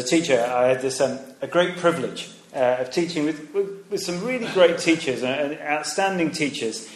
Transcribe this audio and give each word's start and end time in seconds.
a 0.00 0.06
teacher, 0.06 0.40
I 0.40 0.68
had 0.68 0.80
this 0.80 1.00
um, 1.00 1.18
a 1.40 1.46
great 1.46 1.76
privilege 1.76 2.30
uh, 2.54 2.78
of 2.80 2.90
teaching 2.90 3.24
with, 3.24 3.52
with, 3.54 3.84
with, 3.90 4.00
some 4.00 4.24
really 4.24 4.46
great 4.52 4.78
teachers 4.78 5.22
and, 5.22 5.52
and, 5.52 5.60
outstanding 5.60 6.30
teachers. 6.30 6.88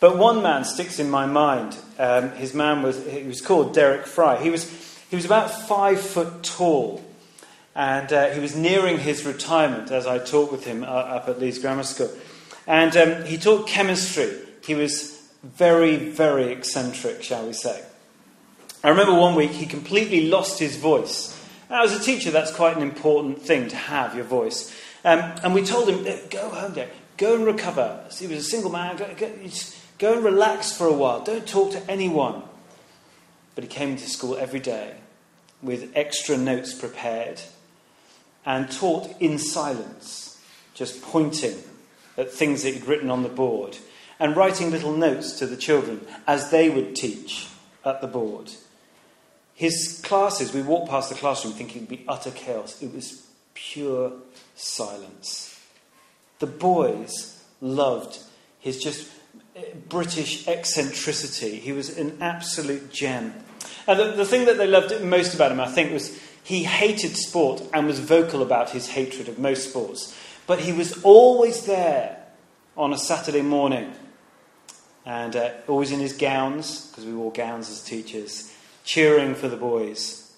But 0.00 0.18
one 0.18 0.42
man 0.42 0.64
sticks 0.64 0.98
in 0.98 1.10
my 1.10 1.26
mind. 1.26 1.76
Um, 1.98 2.30
his 2.32 2.54
man 2.54 2.82
was 2.82 3.04
he 3.06 3.22
was 3.22 3.40
called 3.40 3.74
Derek 3.74 4.06
Fry. 4.06 4.42
He 4.42 4.50
was 4.50 4.68
he 5.10 5.16
was 5.16 5.24
about 5.24 5.50
five 5.50 6.00
foot 6.00 6.42
tall, 6.42 7.04
and 7.74 8.12
uh, 8.12 8.30
he 8.30 8.40
was 8.40 8.56
nearing 8.56 8.98
his 8.98 9.24
retirement 9.24 9.90
as 9.90 10.06
I 10.06 10.18
talked 10.18 10.52
with 10.52 10.64
him 10.64 10.82
uh, 10.82 10.86
up 10.86 11.28
at 11.28 11.40
Leeds 11.40 11.58
Grammar 11.58 11.84
School. 11.84 12.10
And 12.66 12.96
um, 12.96 13.24
he 13.24 13.38
taught 13.38 13.66
chemistry. 13.66 14.32
He 14.64 14.74
was 14.74 15.28
very, 15.42 15.96
very 15.96 16.52
eccentric, 16.52 17.22
shall 17.22 17.46
we 17.46 17.52
say. 17.52 17.82
I 18.84 18.88
remember 18.88 19.14
one 19.14 19.34
week 19.34 19.52
he 19.52 19.66
completely 19.66 20.28
lost 20.28 20.58
his 20.58 20.76
voice. 20.76 21.38
As 21.72 21.98
a 21.98 22.04
teacher, 22.04 22.30
that's 22.30 22.54
quite 22.54 22.76
an 22.76 22.82
important 22.82 23.40
thing 23.40 23.68
to 23.68 23.76
have 23.76 24.14
your 24.14 24.26
voice. 24.26 24.70
Um, 25.06 25.20
and 25.42 25.54
we 25.54 25.62
told 25.62 25.88
him, 25.88 26.04
go 26.28 26.50
home 26.50 26.74
there, 26.74 26.90
go 27.16 27.34
and 27.34 27.46
recover. 27.46 28.04
He 28.14 28.26
was 28.26 28.40
a 28.40 28.42
single 28.42 28.70
man, 28.70 28.96
go, 28.98 29.08
go, 29.16 29.32
go 29.96 30.12
and 30.12 30.22
relax 30.22 30.76
for 30.76 30.86
a 30.86 30.92
while, 30.92 31.24
don't 31.24 31.48
talk 31.48 31.72
to 31.72 31.90
anyone. 31.90 32.42
But 33.54 33.64
he 33.64 33.68
came 33.68 33.88
into 33.88 34.06
school 34.06 34.36
every 34.36 34.60
day 34.60 34.96
with 35.62 35.90
extra 35.94 36.36
notes 36.36 36.74
prepared 36.74 37.40
and 38.44 38.70
taught 38.70 39.10
in 39.18 39.38
silence, 39.38 40.38
just 40.74 41.00
pointing 41.00 41.56
at 42.18 42.30
things 42.30 42.64
that 42.64 42.74
he'd 42.74 42.84
written 42.84 43.10
on 43.10 43.22
the 43.22 43.30
board 43.30 43.78
and 44.20 44.36
writing 44.36 44.70
little 44.70 44.94
notes 44.94 45.38
to 45.38 45.46
the 45.46 45.56
children 45.56 46.06
as 46.26 46.50
they 46.50 46.68
would 46.68 46.94
teach 46.94 47.48
at 47.82 48.02
the 48.02 48.06
board. 48.06 48.52
His 49.62 50.00
classes, 50.02 50.52
we 50.52 50.60
walked 50.60 50.90
past 50.90 51.08
the 51.08 51.14
classroom 51.14 51.54
thinking 51.54 51.82
it 51.82 51.88
would 51.88 51.98
be 52.00 52.04
utter 52.08 52.32
chaos. 52.32 52.82
It 52.82 52.92
was 52.92 53.28
pure 53.54 54.12
silence. 54.56 55.56
The 56.40 56.48
boys 56.48 57.40
loved 57.60 58.18
his 58.58 58.82
just 58.82 59.08
eh, 59.54 59.62
British 59.88 60.48
eccentricity. 60.48 61.60
He 61.60 61.70
was 61.70 61.96
an 61.96 62.18
absolute 62.20 62.92
gem. 62.92 63.34
And 63.86 64.00
the, 64.00 64.04
the 64.10 64.24
thing 64.24 64.46
that 64.46 64.58
they 64.58 64.66
loved 64.66 65.00
most 65.04 65.32
about 65.32 65.52
him, 65.52 65.60
I 65.60 65.68
think, 65.68 65.92
was 65.92 66.20
he 66.42 66.64
hated 66.64 67.16
sport 67.16 67.62
and 67.72 67.86
was 67.86 68.00
vocal 68.00 68.42
about 68.42 68.70
his 68.70 68.88
hatred 68.88 69.28
of 69.28 69.38
most 69.38 69.68
sports. 69.68 70.12
But 70.48 70.58
he 70.58 70.72
was 70.72 71.00
always 71.04 71.66
there 71.66 72.20
on 72.76 72.92
a 72.92 72.98
Saturday 72.98 73.42
morning 73.42 73.92
and 75.06 75.36
uh, 75.36 75.50
always 75.68 75.92
in 75.92 76.00
his 76.00 76.14
gowns, 76.14 76.88
because 76.88 77.06
we 77.06 77.14
wore 77.14 77.30
gowns 77.30 77.70
as 77.70 77.80
teachers, 77.80 78.52
cheering 78.84 79.34
for 79.34 79.48
the 79.48 79.56
boys. 79.56 80.32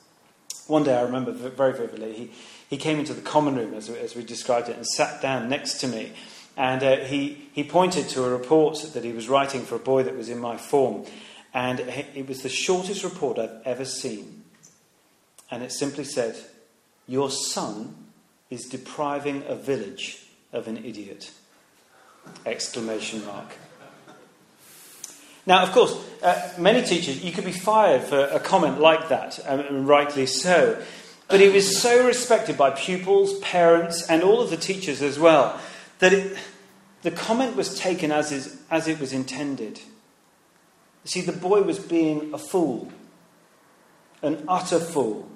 One 0.67 0.85
day 0.85 0.97
I 0.97 1.03
remember 1.03 1.33
very 1.33 1.73
vividly, 1.73 2.13
he, 2.15 2.31
he 2.71 2.77
came 2.77 2.99
into 2.99 3.15
the 3.15 3.21
common 3.21 3.57
room, 3.57 3.75
as, 3.75 3.91
as 3.91 4.17
we 4.17 4.25
described 4.25 4.69
it, 4.69 4.77
and 4.77 4.87
sat 4.87 5.21
down 5.21 5.49
next 5.49 5.75
to 5.81 5.89
me. 5.89 6.13
And 6.57 6.83
uh, 6.83 6.97
he, 6.99 7.49
he 7.53 7.65
pointed 7.65 8.09
to 8.11 8.25
a 8.25 8.31
report 8.31 8.79
that 8.95 9.05
he 9.05 9.13
was 9.13 9.29
writing 9.29 9.63
for 9.63 9.75
a 9.75 9.81
boy 9.81 10.05
that 10.05 10.17
was 10.17 10.29
in 10.29 10.39
my 10.39 10.57
form. 10.57 11.05
And 11.53 11.81
it 11.81 12.27
was 12.27 12.43
the 12.43 12.49
shortest 12.49 13.05
report 13.05 13.39
I've 13.39 13.61
ever 13.65 13.85
seen. 13.85 14.43
And 15.51 15.63
it 15.63 15.73
simply 15.73 16.05
said, 16.05 16.37
Your 17.07 17.31
son 17.31 17.95
is 18.51 18.67
depriving 18.67 19.45
a 19.47 19.55
village 19.55 20.27
of 20.53 20.67
an 20.67 20.85
idiot. 20.85 21.31
Exclamation 22.47 23.25
mark. 23.27 23.55
Now, 25.47 25.63
of 25.63 25.73
course, 25.73 25.95
uh, 26.23 26.53
many 26.59 26.83
teachers, 26.83 27.23
you 27.23 27.33
could 27.33 27.45
be 27.45 27.53
fired 27.53 28.03
for 28.03 28.19
a 28.19 28.41
comment 28.41 28.81
like 28.81 29.09
that, 29.11 29.39
um, 29.47 29.61
and 29.61 29.89
rightly 29.89 30.27
so. 30.27 30.83
But 31.29 31.41
he 31.41 31.49
was 31.49 31.81
so 31.81 32.07
respected 32.07 32.57
by 32.57 32.71
pupils, 32.71 33.39
parents, 33.41 34.09
and 34.09 34.23
all 34.23 34.41
of 34.41 34.51
the 34.51 34.57
teachers 34.57 35.03
as 35.03 35.19
well, 35.19 35.61
that 35.99 36.13
it, 36.13 36.37
the 37.03 37.11
comment 37.11 37.57
was 37.57 37.79
taken 37.79 38.11
as, 38.11 38.33
is, 38.33 38.59
as 38.71 38.89
it 38.89 38.99
was 38.99 39.13
intended. 39.13 39.79
You 41.05 41.11
see, 41.11 41.21
the 41.21 41.33
boy 41.33 41.63
was 41.63 41.79
being 41.79 42.33
a 42.33 42.39
fool, 42.39 42.91
an 44.23 44.45
utter 44.49 44.81
fool. 44.81 45.29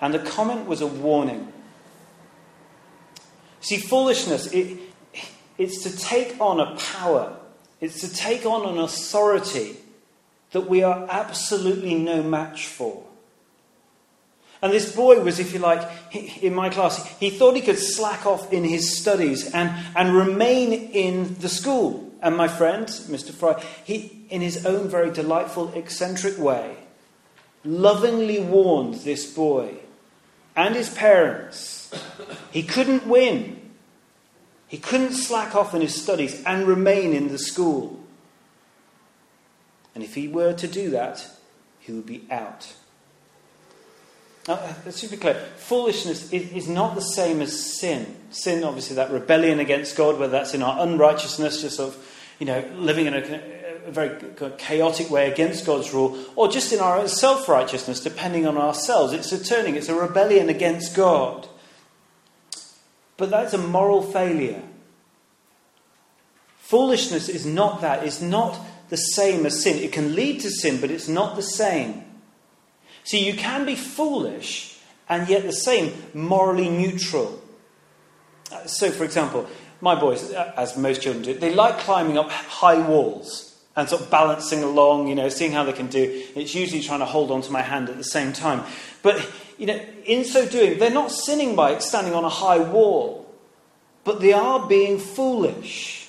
And 0.00 0.14
the 0.14 0.20
comment 0.20 0.66
was 0.66 0.80
a 0.80 0.86
warning. 0.86 1.52
See, 3.60 3.78
foolishness, 3.78 4.46
it, 4.52 4.78
it's 5.58 5.82
to 5.82 5.96
take 5.96 6.40
on 6.40 6.60
a 6.60 6.76
power, 6.76 7.36
it's 7.80 8.00
to 8.00 8.12
take 8.12 8.46
on 8.46 8.66
an 8.66 8.78
authority 8.78 9.76
that 10.52 10.62
we 10.62 10.82
are 10.82 11.06
absolutely 11.10 11.94
no 11.94 12.22
match 12.22 12.66
for. 12.66 13.02
And 14.62 14.72
this 14.72 14.94
boy 14.94 15.20
was, 15.22 15.38
if 15.38 15.52
you 15.52 15.58
like, 15.58 15.86
in 16.42 16.54
my 16.54 16.70
class, 16.70 17.06
he 17.18 17.30
thought 17.30 17.56
he 17.56 17.60
could 17.60 17.78
slack 17.78 18.24
off 18.24 18.52
in 18.52 18.64
his 18.64 18.96
studies 18.98 19.52
and, 19.52 19.70
and 19.94 20.14
remain 20.14 20.72
in 20.72 21.38
the 21.40 21.48
school. 21.48 22.10
And 22.22 22.36
my 22.36 22.48
friend, 22.48 22.86
Mr. 22.86 23.32
Fry, 23.32 23.62
he, 23.84 24.24
in 24.30 24.40
his 24.40 24.64
own 24.64 24.88
very 24.88 25.10
delightful, 25.10 25.72
eccentric 25.74 26.38
way, 26.38 26.76
lovingly 27.64 28.40
warned 28.40 28.94
this 28.94 29.30
boy 29.30 29.74
and 30.56 30.74
his 30.74 30.88
parents 30.88 31.92
he 32.50 32.62
couldn't 32.62 33.06
win. 33.06 33.65
He 34.68 34.78
couldn't 34.78 35.12
slack 35.12 35.54
off 35.54 35.74
in 35.74 35.80
his 35.80 36.00
studies 36.00 36.42
and 36.44 36.66
remain 36.66 37.12
in 37.12 37.28
the 37.28 37.38
school. 37.38 38.00
And 39.94 40.02
if 40.02 40.14
he 40.14 40.28
were 40.28 40.52
to 40.54 40.68
do 40.68 40.90
that, 40.90 41.26
he 41.78 41.92
would 41.92 42.06
be 42.06 42.26
out. 42.30 42.74
Now, 44.48 44.54
uh, 44.54 44.74
let's 44.84 45.00
just 45.00 45.12
be 45.12 45.18
clear. 45.18 45.34
Foolishness 45.56 46.32
is 46.32 46.68
not 46.68 46.94
the 46.94 47.00
same 47.00 47.40
as 47.40 47.78
sin. 47.78 48.14
Sin, 48.30 48.62
obviously, 48.62 48.96
that 48.96 49.10
rebellion 49.10 49.58
against 49.58 49.96
God, 49.96 50.18
whether 50.18 50.32
that's 50.32 50.54
in 50.54 50.62
our 50.62 50.80
unrighteousness, 50.86 51.62
just 51.62 51.76
sort 51.76 51.94
of, 51.94 52.32
you 52.38 52.46
know, 52.46 52.64
living 52.74 53.06
in 53.06 53.14
a, 53.14 53.86
a 53.86 53.90
very 53.90 54.20
chaotic 54.58 55.10
way 55.10 55.30
against 55.30 55.66
God's 55.66 55.92
rule, 55.92 56.18
or 56.36 56.48
just 56.48 56.72
in 56.72 56.78
our 56.78 57.08
self 57.08 57.48
righteousness, 57.48 58.00
depending 58.00 58.46
on 58.46 58.56
ourselves. 58.56 59.12
It's 59.12 59.32
a 59.32 59.42
turning, 59.42 59.74
it's 59.74 59.88
a 59.88 59.94
rebellion 59.94 60.48
against 60.48 60.94
God. 60.94 61.48
But 63.16 63.30
that's 63.30 63.54
a 63.54 63.58
moral 63.58 64.02
failure. 64.02 64.62
Foolishness 66.58 67.28
is 67.28 67.46
not 67.46 67.80
that. 67.80 68.04
It's 68.04 68.20
not 68.20 68.58
the 68.88 68.96
same 68.96 69.46
as 69.46 69.62
sin. 69.62 69.78
It 69.78 69.92
can 69.92 70.14
lead 70.14 70.40
to 70.40 70.50
sin, 70.50 70.80
but 70.80 70.90
it's 70.90 71.08
not 71.08 71.36
the 71.36 71.42
same. 71.42 72.04
See, 73.04 73.24
you 73.24 73.34
can 73.34 73.64
be 73.64 73.76
foolish 73.76 74.78
and 75.08 75.28
yet 75.28 75.44
the 75.44 75.52
same, 75.52 75.92
morally 76.12 76.68
neutral. 76.68 77.40
Uh, 78.50 78.66
so, 78.66 78.90
for 78.90 79.04
example, 79.04 79.46
my 79.80 79.94
boys, 79.98 80.32
uh, 80.32 80.52
as 80.56 80.76
most 80.76 81.02
children 81.02 81.24
do, 81.24 81.34
they 81.34 81.54
like 81.54 81.78
climbing 81.78 82.18
up 82.18 82.30
high 82.30 82.86
walls 82.86 83.56
and 83.76 83.88
sort 83.88 84.02
of 84.02 84.10
balancing 84.10 84.62
along, 84.62 85.06
you 85.06 85.14
know, 85.14 85.28
seeing 85.28 85.52
how 85.52 85.62
they 85.62 85.72
can 85.72 85.86
do. 85.86 86.24
It's 86.34 86.54
usually 86.54 86.82
trying 86.82 87.00
to 87.00 87.06
hold 87.06 87.30
on 87.30 87.42
to 87.42 87.52
my 87.52 87.62
hand 87.62 87.88
at 87.88 87.96
the 87.96 88.04
same 88.04 88.32
time. 88.32 88.64
But, 89.02 89.20
you 89.58 89.66
know, 89.66 89.80
in 90.04 90.24
so 90.24 90.46
doing, 90.46 90.78
they're 90.78 90.90
not 90.90 91.10
sinning 91.10 91.56
by 91.56 91.78
standing 91.78 92.14
on 92.14 92.24
a 92.24 92.28
high 92.28 92.58
wall, 92.58 93.32
but 94.04 94.20
they 94.20 94.32
are 94.32 94.66
being 94.66 94.98
foolish. 94.98 96.08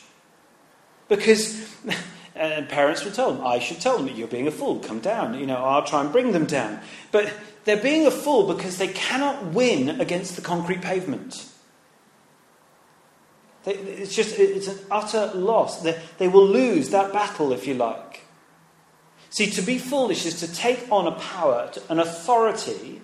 Because 1.07 1.73
And 2.37 2.69
parents 2.69 3.03
would 3.03 3.15
tell 3.15 3.33
them, 3.33 3.45
I 3.45 3.57
should 3.57 3.81
tell 3.81 3.97
them, 3.97 4.15
you're 4.15 4.27
being 4.27 4.47
a 4.47 4.51
fool, 4.51 4.77
come 4.79 4.99
down. 4.99 5.39
You 5.39 5.47
know, 5.47 5.57
I'll 5.57 5.83
try 5.83 6.01
and 6.01 6.11
bring 6.11 6.33
them 6.33 6.45
down. 6.45 6.79
But 7.11 7.33
they're 7.65 7.81
being 7.81 8.05
a 8.05 8.11
fool 8.11 8.53
because 8.53 8.77
they 8.77 8.89
cannot 8.89 9.53
win 9.53 9.99
against 9.99 10.35
the 10.35 10.43
concrete 10.43 10.81
pavement. 10.81 11.49
It's 13.65 14.15
just, 14.15 14.37
it's 14.37 14.67
an 14.67 14.77
utter 14.91 15.31
loss. 15.33 15.81
They 15.81 16.27
will 16.27 16.45
lose 16.45 16.89
that 16.91 17.11
battle, 17.11 17.51
if 17.51 17.65
you 17.65 17.73
like. 17.73 18.21
See, 19.31 19.49
to 19.49 19.61
be 19.63 19.79
foolish 19.79 20.25
is 20.25 20.39
to 20.39 20.53
take 20.53 20.89
on 20.91 21.07
a 21.07 21.11
power, 21.13 21.71
an 21.89 21.99
authority, 21.99 23.01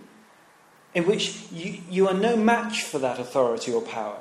in 0.93 1.05
which 1.05 1.41
you, 1.51 1.79
you 1.89 2.07
are 2.07 2.13
no 2.13 2.35
match 2.35 2.83
for 2.83 2.99
that 2.99 3.19
authority 3.19 3.71
or 3.71 3.81
power. 3.81 4.17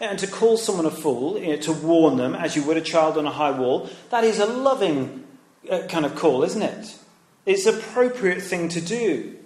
And 0.00 0.18
to 0.18 0.26
call 0.26 0.56
someone 0.56 0.86
a 0.86 0.90
fool, 0.90 1.38
you 1.38 1.48
know, 1.48 1.56
to 1.62 1.72
warn 1.72 2.16
them 2.16 2.34
as 2.34 2.54
you 2.54 2.62
would 2.64 2.76
a 2.76 2.82
child 2.82 3.16
on 3.16 3.26
a 3.26 3.30
high 3.30 3.50
wall, 3.50 3.88
that 4.10 4.24
is 4.24 4.38
a 4.38 4.46
loving 4.46 5.24
uh, 5.70 5.86
kind 5.88 6.04
of 6.04 6.14
call, 6.14 6.42
isn't 6.42 6.62
it? 6.62 6.98
It's 7.46 7.66
an 7.66 7.76
appropriate 7.76 8.42
thing 8.42 8.68
to 8.70 8.80
do. 8.80 9.36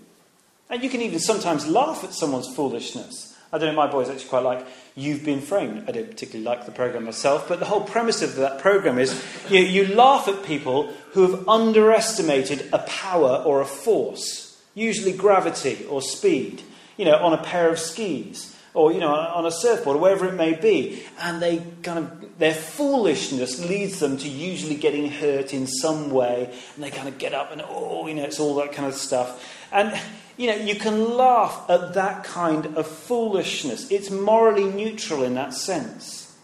And 0.68 0.82
you 0.82 0.90
can 0.90 1.02
even 1.02 1.18
sometimes 1.18 1.66
laugh 1.66 2.02
at 2.04 2.14
someone's 2.14 2.52
foolishness. 2.54 3.36
I 3.52 3.58
don't 3.58 3.74
know, 3.74 3.76
my 3.76 3.90
boys 3.90 4.08
actually 4.08 4.28
quite 4.28 4.44
like 4.44 4.66
You've 4.94 5.24
Been 5.24 5.40
Framed. 5.40 5.88
I 5.88 5.92
don't 5.92 6.08
particularly 6.08 6.44
like 6.44 6.66
the 6.66 6.72
program 6.72 7.04
myself, 7.04 7.48
but 7.48 7.58
the 7.58 7.66
whole 7.66 7.82
premise 7.82 8.22
of 8.22 8.36
that 8.36 8.60
program 8.60 8.98
is 8.98 9.20
you, 9.48 9.60
you 9.60 9.94
laugh 9.94 10.28
at 10.28 10.44
people 10.44 10.92
who 11.12 11.22
have 11.22 11.48
underestimated 11.48 12.68
a 12.72 12.78
power 12.78 13.42
or 13.44 13.60
a 13.60 13.66
force, 13.66 14.49
usually 14.80 15.12
gravity 15.12 15.84
or 15.86 16.00
speed, 16.00 16.62
you 16.96 17.04
know, 17.04 17.16
on 17.16 17.32
a 17.32 17.42
pair 17.42 17.68
of 17.70 17.78
skis 17.78 18.56
or 18.72 18.92
you 18.92 19.00
know 19.00 19.12
on 19.12 19.44
a 19.46 19.50
surfboard 19.50 19.96
or 19.96 20.00
wherever 20.00 20.26
it 20.26 20.34
may 20.34 20.54
be 20.54 21.02
and 21.22 21.42
they 21.42 21.60
kind 21.82 21.98
of 21.98 22.38
their 22.38 22.54
foolishness 22.54 23.58
leads 23.68 23.98
them 23.98 24.16
to 24.16 24.28
usually 24.28 24.76
getting 24.76 25.10
hurt 25.10 25.52
in 25.52 25.66
some 25.66 26.08
way 26.08 26.48
and 26.76 26.84
they 26.84 26.88
kind 26.88 27.08
of 27.08 27.18
get 27.18 27.34
up 27.34 27.50
and 27.50 27.60
oh 27.68 28.06
you 28.06 28.14
know 28.14 28.22
it's 28.22 28.38
all 28.38 28.54
that 28.54 28.70
kind 28.70 28.86
of 28.86 28.94
stuff 28.94 29.44
and 29.72 29.92
You 30.40 30.46
know, 30.46 30.56
you 30.56 30.74
can 30.74 31.18
laugh 31.18 31.68
at 31.68 31.92
that 31.92 32.24
kind 32.24 32.74
of 32.78 32.86
foolishness. 32.86 33.90
It's 33.90 34.10
morally 34.10 34.64
neutral 34.64 35.22
in 35.22 35.34
that 35.34 35.52
sense. 35.52 36.34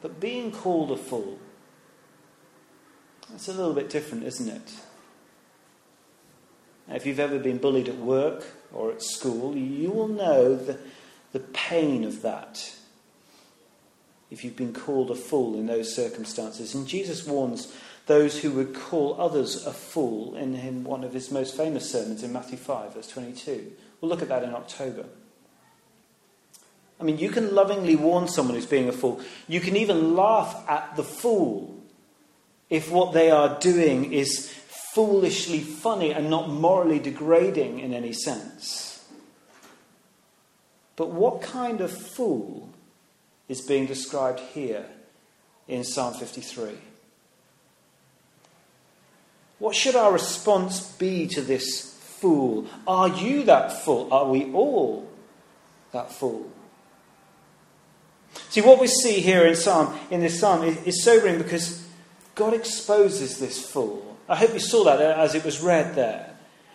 But 0.00 0.20
being 0.20 0.52
called 0.52 0.92
a 0.92 0.96
fool, 0.96 1.40
that's 3.28 3.48
a 3.48 3.52
little 3.52 3.74
bit 3.74 3.90
different, 3.90 4.22
isn't 4.22 4.48
it? 4.48 4.74
Now, 6.88 6.96
if 6.96 7.06
you've 7.06 7.20
ever 7.20 7.38
been 7.38 7.58
bullied 7.58 7.88
at 7.88 7.96
work 7.96 8.44
or 8.72 8.92
at 8.92 9.02
school, 9.02 9.56
you 9.56 9.90
will 9.90 10.08
know 10.08 10.54
the, 10.54 10.78
the 11.32 11.40
pain 11.40 12.04
of 12.04 12.22
that. 12.22 12.74
If 14.30 14.44
you've 14.44 14.56
been 14.56 14.74
called 14.74 15.10
a 15.10 15.14
fool 15.14 15.58
in 15.58 15.66
those 15.66 15.94
circumstances. 15.94 16.74
And 16.74 16.86
Jesus 16.86 17.26
warns 17.26 17.74
those 18.06 18.40
who 18.40 18.50
would 18.52 18.74
call 18.74 19.20
others 19.20 19.64
a 19.64 19.72
fool 19.72 20.34
in, 20.36 20.54
in 20.54 20.84
one 20.84 21.04
of 21.04 21.12
his 21.12 21.30
most 21.30 21.56
famous 21.56 21.90
sermons 21.90 22.22
in 22.22 22.32
Matthew 22.32 22.58
5, 22.58 22.94
verse 22.94 23.08
22. 23.08 23.72
We'll 24.00 24.10
look 24.10 24.22
at 24.22 24.28
that 24.28 24.42
in 24.42 24.54
October. 24.54 25.06
I 27.00 27.04
mean, 27.04 27.18
you 27.18 27.30
can 27.30 27.54
lovingly 27.54 27.96
warn 27.96 28.28
someone 28.28 28.54
who's 28.54 28.66
being 28.66 28.88
a 28.88 28.92
fool. 28.92 29.20
You 29.48 29.60
can 29.60 29.76
even 29.76 30.14
laugh 30.14 30.68
at 30.68 30.96
the 30.96 31.02
fool 31.02 31.74
if 32.70 32.90
what 32.90 33.12
they 33.12 33.30
are 33.30 33.58
doing 33.58 34.12
is 34.12 34.54
foolishly 34.94 35.58
funny 35.58 36.12
and 36.12 36.30
not 36.30 36.48
morally 36.48 37.00
degrading 37.00 37.80
in 37.80 37.92
any 37.92 38.12
sense. 38.12 39.04
But 40.94 41.10
what 41.10 41.42
kind 41.42 41.80
of 41.80 41.90
fool 41.90 42.68
is 43.48 43.60
being 43.60 43.86
described 43.86 44.38
here 44.38 44.86
in 45.66 45.82
Psalm 45.82 46.14
53? 46.14 46.78
What 49.58 49.74
should 49.74 49.96
our 49.96 50.12
response 50.12 50.92
be 50.92 51.26
to 51.28 51.42
this 51.42 51.94
fool? 52.20 52.66
Are 52.86 53.08
you 53.08 53.42
that 53.44 53.84
fool? 53.84 54.12
Are 54.12 54.28
we 54.28 54.52
all 54.52 55.10
that 55.90 56.12
fool? 56.12 56.50
See, 58.48 58.60
what 58.60 58.80
we 58.80 58.86
see 58.86 59.20
here 59.20 59.44
in 59.44 59.56
Psalm, 59.56 59.98
in 60.10 60.20
this 60.20 60.38
psalm, 60.38 60.62
is, 60.62 60.76
is 60.84 61.02
sobering 61.04 61.38
because 61.38 61.84
God 62.36 62.54
exposes 62.54 63.38
this 63.38 63.64
fool. 63.64 64.13
I 64.28 64.36
hope 64.36 64.52
you 64.52 64.60
saw 64.60 64.84
that 64.84 65.00
as 65.00 65.34
it 65.34 65.44
was 65.44 65.60
read 65.60 65.94
there. 65.94 66.30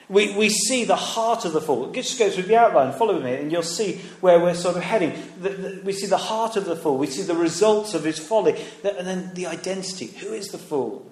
We, 0.08 0.36
we 0.36 0.50
see 0.50 0.86
the 0.86 0.96
heart 0.96 1.46
of 1.46 1.54
the 1.54 1.62
fool. 1.62 1.90
It 1.90 1.94
just 1.94 2.18
goes 2.18 2.34
through 2.34 2.46
the 2.46 2.58
outline. 2.58 2.94
Follow 2.94 3.20
me, 3.20 3.36
and 3.36 3.52
you'll 3.52 3.62
see 3.62 3.98
where 4.22 4.40
we're 4.40 4.56
sort 4.56 4.76
of 4.76 4.82
heading. 4.82 5.14
The, 5.40 5.50
the, 5.50 5.82
we 5.84 5.94
see 5.94 6.08
the 6.08 6.18
heart 6.18 6.56
of 6.56 6.66
the 6.66 6.76
fool. 6.76 6.98
We 6.98 7.06
see 7.06 7.22
the 7.22 7.36
results 7.36 7.94
of 7.94 8.04
his 8.04 8.18
folly. 8.18 8.60
And 8.84 9.06
then 9.06 9.32
the 9.36 9.46
identity. 9.46 10.08
Who 10.08 10.34
is 10.34 10.48
the 10.48 10.58
fool? 10.58 11.10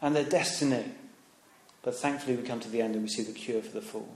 and 0.00 0.14
their 0.14 0.24
destiny. 0.24 0.84
But 1.82 1.96
thankfully, 1.96 2.36
we 2.36 2.42
come 2.42 2.60
to 2.60 2.68
the 2.68 2.82
end 2.82 2.94
and 2.94 3.04
we 3.04 3.08
see 3.08 3.22
the 3.22 3.32
cure 3.32 3.62
for 3.62 3.72
the 3.72 3.82
fool. 3.82 4.08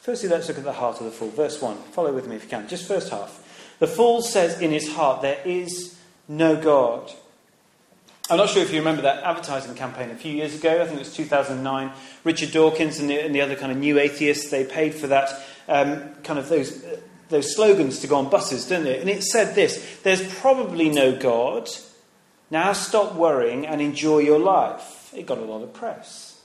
Firstly, 0.00 0.28
let's 0.28 0.48
look 0.48 0.58
at 0.58 0.64
the 0.64 0.72
heart 0.72 0.98
of 0.98 1.04
the 1.04 1.10
fool. 1.10 1.30
Verse 1.30 1.60
1. 1.60 1.76
Follow 1.92 2.12
with 2.12 2.26
me 2.26 2.36
if 2.36 2.44
you 2.44 2.48
can. 2.48 2.68
Just 2.68 2.88
first 2.88 3.10
half. 3.10 3.76
The 3.78 3.86
fool 3.86 4.22
says 4.22 4.60
in 4.60 4.70
his 4.70 4.92
heart, 4.92 5.22
There 5.22 5.40
is 5.44 5.98
no 6.26 6.56
God. 6.60 7.12
I'm 8.30 8.36
not 8.36 8.50
sure 8.50 8.62
if 8.62 8.70
you 8.72 8.80
remember 8.80 9.02
that 9.02 9.24
advertising 9.24 9.74
campaign 9.74 10.10
a 10.10 10.14
few 10.14 10.32
years 10.32 10.54
ago. 10.54 10.82
I 10.82 10.84
think 10.84 10.96
it 10.96 10.98
was 10.98 11.14
2009. 11.14 11.92
Richard 12.24 12.52
Dawkins 12.52 12.98
and 12.98 13.08
the, 13.08 13.18
and 13.20 13.34
the 13.34 13.40
other 13.40 13.56
kind 13.56 13.72
of 13.72 13.78
new 13.78 13.98
atheists, 13.98 14.50
they 14.50 14.64
paid 14.64 14.94
for 14.94 15.06
that 15.06 15.30
um, 15.66 16.12
kind 16.24 16.38
of 16.38 16.50
those, 16.50 16.84
uh, 16.84 17.00
those 17.30 17.54
slogans 17.54 18.00
to 18.00 18.06
go 18.06 18.16
on 18.16 18.28
buses, 18.28 18.66
didn't 18.66 18.84
they? 18.84 19.00
And 19.00 19.08
it 19.08 19.22
said 19.22 19.54
this 19.54 20.00
There's 20.02 20.34
probably 20.40 20.90
no 20.90 21.18
God. 21.18 21.70
Now 22.50 22.74
stop 22.74 23.14
worrying 23.14 23.66
and 23.66 23.80
enjoy 23.80 24.18
your 24.18 24.38
life. 24.38 25.10
It 25.16 25.24
got 25.24 25.38
a 25.38 25.44
lot 25.44 25.62
of 25.62 25.72
press. 25.72 26.42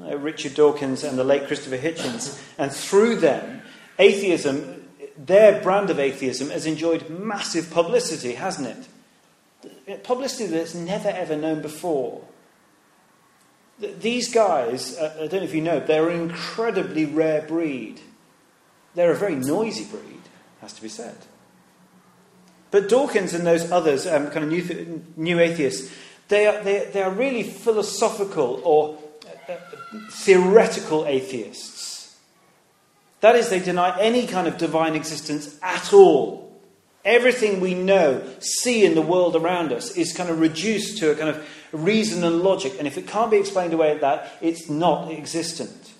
Uh, 0.00 0.18
Richard 0.18 0.54
Dawkins 0.54 1.04
and 1.04 1.16
the 1.16 1.24
late 1.24 1.46
Christopher 1.46 1.78
Hitchens, 1.78 2.40
and 2.58 2.72
through 2.72 3.16
them, 3.16 3.62
atheism, 4.00 4.88
their 5.16 5.62
brand 5.62 5.90
of 5.90 6.00
atheism, 6.00 6.50
has 6.50 6.66
enjoyed 6.66 7.08
massive 7.10 7.70
publicity, 7.70 8.34
hasn't 8.34 8.66
it? 8.66 8.88
Publicity 10.02 10.46
that's 10.46 10.74
never 10.74 11.08
ever 11.08 11.36
known 11.36 11.62
before. 11.62 12.22
These 13.78 14.32
guys, 14.32 14.96
uh, 14.96 15.14
I 15.16 15.26
don't 15.26 15.40
know 15.40 15.42
if 15.42 15.54
you 15.54 15.60
know, 15.60 15.80
they're 15.80 16.08
an 16.08 16.20
incredibly 16.20 17.04
rare 17.04 17.42
breed. 17.42 18.00
They're 18.94 19.10
a 19.10 19.16
very 19.16 19.34
noisy 19.34 19.84
breed, 19.84 20.22
has 20.60 20.72
to 20.74 20.82
be 20.82 20.88
said. 20.88 21.16
But 22.70 22.88
Dawkins 22.88 23.34
and 23.34 23.46
those 23.46 23.70
others, 23.70 24.06
um, 24.06 24.30
kind 24.30 24.44
of 24.44 24.50
new, 24.50 25.04
new 25.16 25.40
atheists, 25.40 25.92
they 26.28 26.46
are, 26.46 26.62
they, 26.62 26.88
they 26.92 27.02
are 27.02 27.10
really 27.10 27.42
philosophical 27.42 28.60
or 28.64 28.98
uh, 29.48 29.52
uh, 29.52 29.56
theoretical 30.10 31.06
atheists. 31.06 32.16
That 33.20 33.36
is, 33.36 33.48
they 33.48 33.60
deny 33.60 33.98
any 34.00 34.26
kind 34.26 34.46
of 34.46 34.58
divine 34.58 34.94
existence 34.94 35.58
at 35.62 35.92
all. 35.92 36.43
Everything 37.04 37.60
we 37.60 37.74
know, 37.74 38.22
see 38.40 38.84
in 38.84 38.94
the 38.94 39.02
world 39.02 39.36
around 39.36 39.72
us 39.72 39.96
is 39.96 40.12
kind 40.12 40.30
of 40.30 40.40
reduced 40.40 40.98
to 40.98 41.10
a 41.10 41.14
kind 41.14 41.28
of 41.28 41.48
reason 41.72 42.24
and 42.24 42.40
logic. 42.40 42.74
And 42.78 42.86
if 42.86 42.96
it 42.96 43.06
can't 43.06 43.30
be 43.30 43.36
explained 43.36 43.74
away 43.74 43.90
at 43.90 44.00
that, 44.00 44.32
it's 44.40 44.68
not 44.68 45.10
existent 45.10 45.92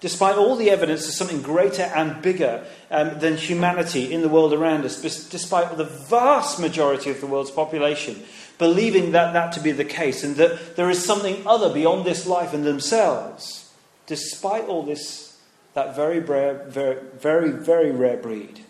despite 0.00 0.36
all 0.36 0.54
the 0.54 0.70
evidence 0.70 1.08
of 1.08 1.12
something 1.12 1.42
greater 1.42 1.82
and 1.82 2.22
bigger 2.22 2.64
um, 2.88 3.18
than 3.18 3.36
humanity 3.36 4.12
in 4.12 4.22
the 4.22 4.28
world 4.28 4.52
around 4.52 4.84
us, 4.84 5.02
despite 5.02 5.76
the 5.76 5.82
vast 5.82 6.60
majority 6.60 7.10
of 7.10 7.20
the 7.20 7.26
world's 7.26 7.50
population 7.50 8.22
believing 8.58 9.12
that 9.12 9.32
that 9.32 9.52
to 9.52 9.60
be 9.60 9.72
the 9.72 9.84
case 9.84 10.22
and 10.22 10.36
that 10.36 10.76
there 10.76 10.90
is 10.90 11.04
something 11.04 11.46
other 11.46 11.72
beyond 11.72 12.04
this 12.04 12.26
life 12.26 12.52
and 12.52 12.64
themselves, 12.64 13.72
despite 14.06 14.64
all 14.64 14.82
this, 14.82 15.38
that 15.74 15.94
very, 15.94 16.18
rare, 16.18 16.64
very, 16.66 17.00
very, 17.16 17.50
very 17.50 17.92
rare 17.92 18.16
breed 18.16 18.64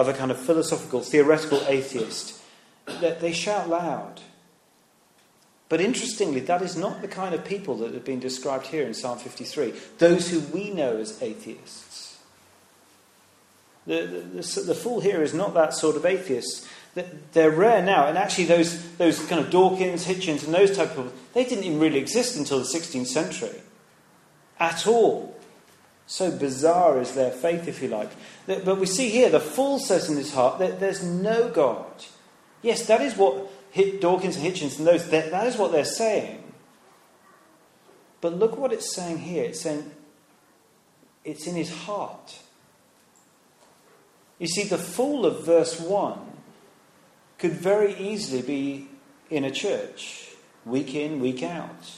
of 0.00 0.08
a 0.08 0.12
kind 0.12 0.30
of 0.30 0.38
philosophical, 0.38 1.00
theoretical 1.00 1.62
atheist, 1.66 2.40
that 3.00 3.20
they 3.20 3.32
shout 3.32 3.68
loud 3.68 4.20
but 5.70 5.80
interestingly, 5.80 6.40
that 6.40 6.62
is 6.62 6.76
not 6.76 7.00
the 7.00 7.06
kind 7.06 7.32
of 7.32 7.44
people 7.44 7.76
that 7.76 7.94
have 7.94 8.04
been 8.04 8.18
described 8.18 8.66
here 8.66 8.84
in 8.84 8.92
Psalm 8.92 9.18
53, 9.18 9.72
those 9.98 10.28
who 10.28 10.40
we 10.40 10.70
know 10.70 10.96
as 10.96 11.22
atheists. 11.22 12.18
The, 13.86 14.02
the, 14.02 14.20
the, 14.42 14.60
the 14.66 14.74
fool 14.74 14.98
here 15.00 15.22
is 15.22 15.32
not 15.32 15.54
that 15.54 15.72
sort 15.72 15.94
of 15.94 16.04
atheist. 16.04 16.66
They're 17.32 17.52
rare 17.52 17.84
now, 17.84 18.08
and 18.08 18.18
actually, 18.18 18.46
those, 18.46 18.84
those 18.96 19.24
kind 19.26 19.40
of 19.40 19.50
Dawkins, 19.50 20.06
Hitchens, 20.06 20.44
and 20.44 20.52
those 20.52 20.76
type 20.76 20.90
of 20.90 20.96
people, 20.96 21.12
they 21.34 21.44
didn't 21.44 21.62
even 21.62 21.78
really 21.78 22.00
exist 22.00 22.36
until 22.36 22.58
the 22.58 22.64
16th 22.64 23.06
century 23.06 23.60
at 24.58 24.88
all. 24.88 25.39
So 26.10 26.28
bizarre 26.28 27.00
is 27.00 27.12
their 27.12 27.30
faith, 27.30 27.68
if 27.68 27.80
you 27.80 27.86
like. 27.86 28.10
But 28.44 28.80
we 28.80 28.86
see 28.86 29.10
here 29.10 29.30
the 29.30 29.38
fool 29.38 29.78
says 29.78 30.10
in 30.10 30.16
his 30.16 30.34
heart 30.34 30.58
that 30.58 30.80
there's 30.80 31.04
no 31.04 31.48
God. 31.50 32.04
Yes, 32.62 32.84
that 32.88 33.00
is 33.00 33.16
what 33.16 33.48
Dawkins 34.00 34.36
and 34.36 34.44
Hitchens 34.44 34.78
and 34.78 34.88
those, 34.88 35.08
that, 35.10 35.30
that 35.30 35.46
is 35.46 35.56
what 35.56 35.70
they're 35.70 35.84
saying. 35.84 36.42
But 38.20 38.34
look 38.34 38.58
what 38.58 38.72
it's 38.72 38.92
saying 38.92 39.18
here. 39.18 39.44
It's 39.44 39.60
saying 39.60 39.88
it's 41.24 41.46
in 41.46 41.54
his 41.54 41.72
heart. 41.84 42.40
You 44.40 44.48
see, 44.48 44.64
the 44.64 44.78
fool 44.78 45.24
of 45.24 45.46
verse 45.46 45.78
1 45.78 46.18
could 47.38 47.52
very 47.52 47.94
easily 47.94 48.42
be 48.42 48.88
in 49.30 49.44
a 49.44 49.50
church, 49.52 50.30
week 50.66 50.92
in, 50.92 51.20
week 51.20 51.44
out. 51.44 51.88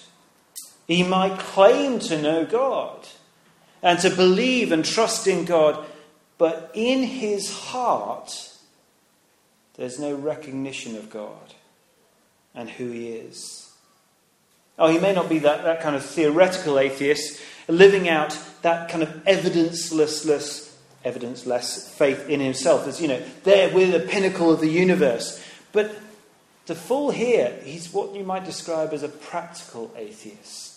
He 0.87 1.03
might 1.03 1.39
claim 1.39 1.99
to 2.01 2.21
know 2.21 2.45
God 2.45 3.09
and 3.83 3.99
to 4.01 4.11
believe 4.11 4.73
and 4.73 4.85
trust 4.85 5.27
in 5.27 5.45
God, 5.45 5.85
but 6.39 6.71
in 6.75 7.03
his 7.03 7.53
heart, 7.53 8.51
there's 9.75 9.99
no 9.99 10.15
recognition 10.15 10.97
of 10.97 11.11
God 11.11 11.55
and 12.55 12.69
who 12.71 12.91
he 12.91 13.09
is. 13.09 13.71
Oh, 14.79 14.89
he 14.89 14.99
may 14.99 15.15
not 15.15 15.29
be 15.29 15.39
that, 15.41 15.65
that 15.65 15.81
kind 15.81 15.97
of 15.97 16.05
theoretical 16.05 16.79
atheist, 16.79 17.41
living 17.69 18.09
out 18.09 18.39
that 18.63 18.89
kind 18.89 19.03
of 19.03 19.09
evidenceless, 19.25 20.73
evidenceless 21.05 21.89
faith 21.91 22.29
in 22.29 22.41
himself, 22.41 22.87
as 22.87 23.01
you 23.01 23.09
know, 23.09 23.23
there 23.45 23.75
we're 23.75 23.91
the 23.91 24.07
pinnacle 24.07 24.51
of 24.53 24.61
the 24.61 24.69
universe. 24.69 25.43
But 25.73 25.95
the 26.67 26.75
fool 26.75 27.11
here, 27.11 27.59
he's 27.65 27.93
what 27.93 28.15
you 28.15 28.25
might 28.25 28.45
describe 28.45 28.93
as 28.93 29.03
a 29.03 29.09
practical 29.09 29.93
atheist. 29.97 30.72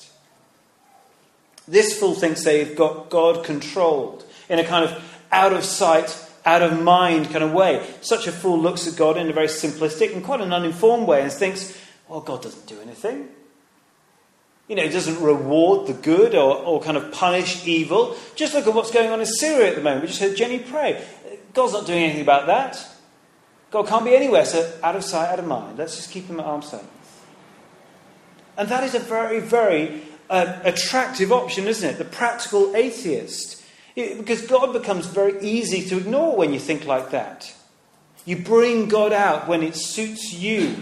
This 1.68 1.98
fool 1.98 2.14
thinks 2.14 2.44
they've 2.44 2.76
got 2.76 3.10
God 3.10 3.44
controlled 3.44 4.26
in 4.50 4.60
a 4.60 4.64
kind 4.64 4.86
of 4.86 5.04
out 5.32 5.54
of 5.54 5.64
sight, 5.64 6.18
out 6.46 6.62
of 6.62 6.82
mind 6.82 7.32
kind 7.32 7.44
of 7.44 7.52
way. 7.52 7.86
Such 8.02 8.28
a 8.28 8.32
fool 8.32 8.60
looks 8.60 8.88
at 8.88 8.96
God 8.96 9.18
in 9.18 9.30
a 9.30 9.34
very 9.34 9.48
simplistic 9.48 10.14
and 10.14 10.24
quite 10.24 10.42
an 10.42 10.54
uninformed 10.54 11.08
way 11.08 11.22
and 11.22 11.32
thinks, 11.32 11.78
well, 12.08 12.22
God 12.22 12.44
doesn't 12.44 12.68
do 12.68 12.80
anything. 12.82 13.30
You 14.68 14.76
know, 14.76 14.84
he 14.84 14.90
doesn't 14.90 15.22
reward 15.22 15.88
the 15.88 15.94
good 15.94 16.34
or, 16.34 16.56
or 16.56 16.82
kind 16.82 16.98
of 16.98 17.12
punish 17.12 17.68
evil. 17.68 18.16
Just 18.36 18.54
look 18.54 18.66
at 18.66 18.74
what's 18.74 18.92
going 18.92 19.10
on 19.10 19.20
in 19.20 19.26
Syria 19.26 19.70
at 19.70 19.76
the 19.76 19.82
moment. 19.82 20.02
We 20.02 20.08
just 20.08 20.22
heard 20.22 20.36
Jenny 20.36 20.60
pray. 20.60 21.04
God's 21.54 21.74
not 21.74 21.86
doing 21.86 22.04
anything 22.04 22.22
about 22.22 22.48
that. 22.48 22.84
God 23.72 23.88
can't 23.88 24.06
be 24.06 24.16
anywhere, 24.16 24.46
so 24.46 24.72
out 24.82 24.96
of 24.96 25.04
sight, 25.04 25.30
out 25.30 25.40
of 25.40 25.46
mind. 25.46 25.78
Let's 25.78 25.98
just 25.98 26.12
keep 26.12 26.28
him 26.28 26.40
at 26.40 26.46
arm's 26.46 26.72
length. 26.72 26.90
And 28.58 28.70
that 28.70 28.84
is 28.84 28.96
a 28.96 29.00
very, 29.00 29.40
very 29.40 30.02
uh, 30.30 30.60
attractive 30.64 31.32
option, 31.32 31.68
isn't 31.68 31.88
it? 31.88 31.98
The 31.98 32.06
practical 32.06 32.76
atheist. 32.76 33.64
It, 33.96 34.18
because 34.18 34.42
God 34.42 34.74
becomes 34.74 35.06
very 35.06 35.40
easy 35.42 35.88
to 35.90 35.98
ignore 35.98 36.36
when 36.36 36.54
you 36.54 36.60
think 36.60 36.86
like 36.86 37.12
that. 37.12 37.54
You 38.26 38.38
bring 38.38 38.88
God 38.88 39.14
out 39.14 39.48
when 39.48 39.64
it 39.64 39.76
suits 39.76 40.34
you. 40.34 40.76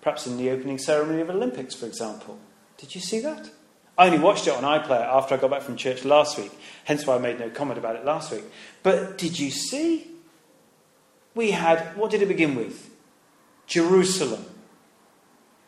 Perhaps 0.00 0.26
in 0.26 0.36
the 0.36 0.50
opening 0.50 0.78
ceremony 0.78 1.20
of 1.20 1.30
Olympics, 1.30 1.74
for 1.74 1.86
example. 1.86 2.38
Did 2.76 2.94
you 2.94 3.00
see 3.00 3.20
that? 3.20 3.50
I 3.96 4.06
only 4.06 4.18
watched 4.18 4.46
it 4.46 4.54
on 4.54 4.62
iPlayer 4.62 5.06
after 5.06 5.34
I 5.34 5.38
got 5.38 5.50
back 5.50 5.62
from 5.62 5.76
church 5.76 6.04
last 6.04 6.38
week, 6.38 6.52
hence 6.84 7.04
why 7.04 7.16
I 7.16 7.18
made 7.18 7.40
no 7.40 7.50
comment 7.50 7.78
about 7.78 7.96
it 7.96 8.04
last 8.04 8.30
week. 8.30 8.44
But 8.82 9.18
did 9.18 9.38
you 9.38 9.50
see? 9.50 10.06
We 11.34 11.50
had, 11.50 11.96
what 11.96 12.10
did 12.10 12.22
it 12.22 12.26
begin 12.28 12.54
with? 12.54 12.90
Jerusalem. 13.66 14.44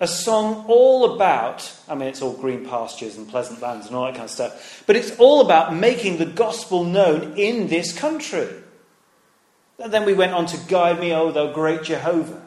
A 0.01 0.09
song 0.09 0.65
all 0.67 1.15
about, 1.15 1.71
I 1.87 1.95
mean, 1.95 2.09
it's 2.09 2.23
all 2.23 2.33
green 2.33 2.67
pastures 2.67 3.17
and 3.17 3.29
pleasant 3.29 3.61
lands 3.61 3.87
and 3.87 3.95
all 3.95 4.07
that 4.07 4.15
kind 4.15 4.25
of 4.25 4.31
stuff, 4.31 4.83
but 4.87 4.97
it's 4.97 5.15
all 5.19 5.43
about 5.43 5.75
making 5.75 6.17
the 6.17 6.25
gospel 6.25 6.85
known 6.85 7.35
in 7.37 7.69
this 7.69 7.97
country. 7.97 8.49
And 9.79 9.93
then 9.93 10.07
we 10.07 10.15
went 10.15 10.33
on 10.33 10.47
to 10.47 10.57
Guide 10.69 11.01
Me, 11.01 11.13
O 11.13 11.31
thou 11.33 11.53
great 11.53 11.83
Jehovah. 11.83 12.41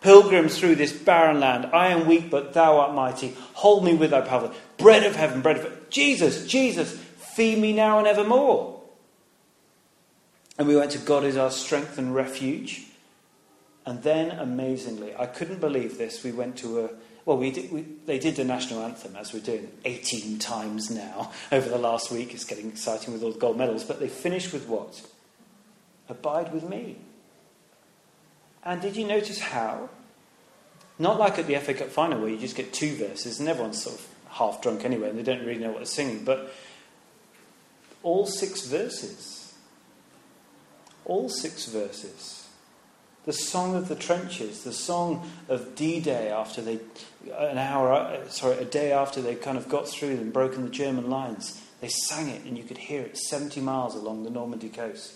Pilgrims 0.00 0.58
through 0.58 0.76
this 0.76 0.92
barren 0.92 1.38
land, 1.38 1.66
I 1.72 1.88
am 1.88 2.06
weak, 2.06 2.28
but 2.30 2.54
thou 2.54 2.78
art 2.78 2.94
mighty. 2.94 3.36
Hold 3.54 3.84
me 3.84 3.94
with 3.94 4.10
thy 4.10 4.20
power. 4.20 4.52
Bread 4.76 5.04
of 5.04 5.14
heaven, 5.14 5.42
bread 5.42 5.58
of. 5.58 5.90
Jesus, 5.90 6.46
Jesus, 6.46 6.92
feed 7.34 7.58
me 7.58 7.72
now 7.72 7.98
and 7.98 8.06
evermore. 8.06 8.80
And 10.58 10.66
we 10.66 10.76
went 10.76 10.90
to 10.92 10.98
God 10.98 11.24
is 11.24 11.36
our 11.36 11.50
strength 11.50 11.98
and 11.98 12.14
refuge. 12.14 12.84
And 13.84 14.02
then, 14.02 14.30
amazingly, 14.30 15.14
I 15.16 15.26
couldn't 15.26 15.60
believe 15.60 15.98
this. 15.98 16.22
We 16.22 16.32
went 16.32 16.56
to 16.58 16.84
a 16.84 16.90
well, 17.24 17.38
we 17.38 17.52
did, 17.52 17.70
we, 17.70 17.82
they 18.06 18.18
did 18.18 18.36
the 18.36 18.44
national 18.44 18.82
anthem 18.82 19.14
as 19.14 19.32
we're 19.32 19.40
doing 19.40 19.70
18 19.84 20.38
times 20.38 20.90
now 20.90 21.30
over 21.52 21.68
the 21.68 21.78
last 21.78 22.10
week. 22.10 22.34
It's 22.34 22.44
getting 22.44 22.68
exciting 22.68 23.12
with 23.12 23.22
all 23.22 23.32
the 23.32 23.38
gold 23.38 23.56
medals. 23.56 23.84
But 23.84 24.00
they 24.00 24.08
finished 24.08 24.52
with 24.52 24.68
what? 24.68 25.02
Abide 26.08 26.52
with 26.52 26.68
me. 26.68 26.96
And 28.64 28.80
did 28.80 28.96
you 28.96 29.06
notice 29.06 29.38
how? 29.38 29.88
Not 30.98 31.18
like 31.18 31.38
at 31.38 31.46
the 31.46 31.56
FA 31.56 31.74
Cup 31.74 31.88
final 31.88 32.20
where 32.20 32.28
you 32.28 32.38
just 32.38 32.56
get 32.56 32.72
two 32.72 32.94
verses 32.96 33.40
and 33.40 33.48
everyone's 33.48 33.82
sort 33.82 33.98
of 33.98 34.06
half 34.28 34.60
drunk 34.62 34.84
anyway 34.84 35.10
and 35.10 35.18
they 35.18 35.22
don't 35.22 35.44
really 35.44 35.60
know 35.60 35.70
what 35.70 35.78
they're 35.78 35.86
singing, 35.86 36.24
but 36.24 36.52
all 38.02 38.26
six 38.26 38.66
verses. 38.66 39.54
All 41.04 41.28
six 41.28 41.66
verses. 41.66 42.41
The 43.24 43.32
song 43.32 43.76
of 43.76 43.88
the 43.88 43.94
trenches, 43.94 44.64
the 44.64 44.72
song 44.72 45.30
of 45.48 45.76
D 45.76 46.00
Day 46.00 46.30
after 46.30 46.60
they, 46.60 46.80
an 47.36 47.58
hour, 47.58 47.92
uh, 47.92 48.28
sorry, 48.28 48.56
a 48.58 48.64
day 48.64 48.92
after 48.92 49.20
they 49.20 49.36
kind 49.36 49.56
of 49.56 49.68
got 49.68 49.88
through 49.88 50.10
and 50.10 50.32
broken 50.32 50.64
the 50.64 50.70
German 50.70 51.08
lines. 51.08 51.62
They 51.80 51.88
sang 51.88 52.28
it 52.28 52.44
and 52.44 52.58
you 52.58 52.64
could 52.64 52.78
hear 52.78 53.02
it 53.02 53.16
70 53.16 53.60
miles 53.60 53.94
along 53.94 54.24
the 54.24 54.30
Normandy 54.30 54.68
coast. 54.68 55.14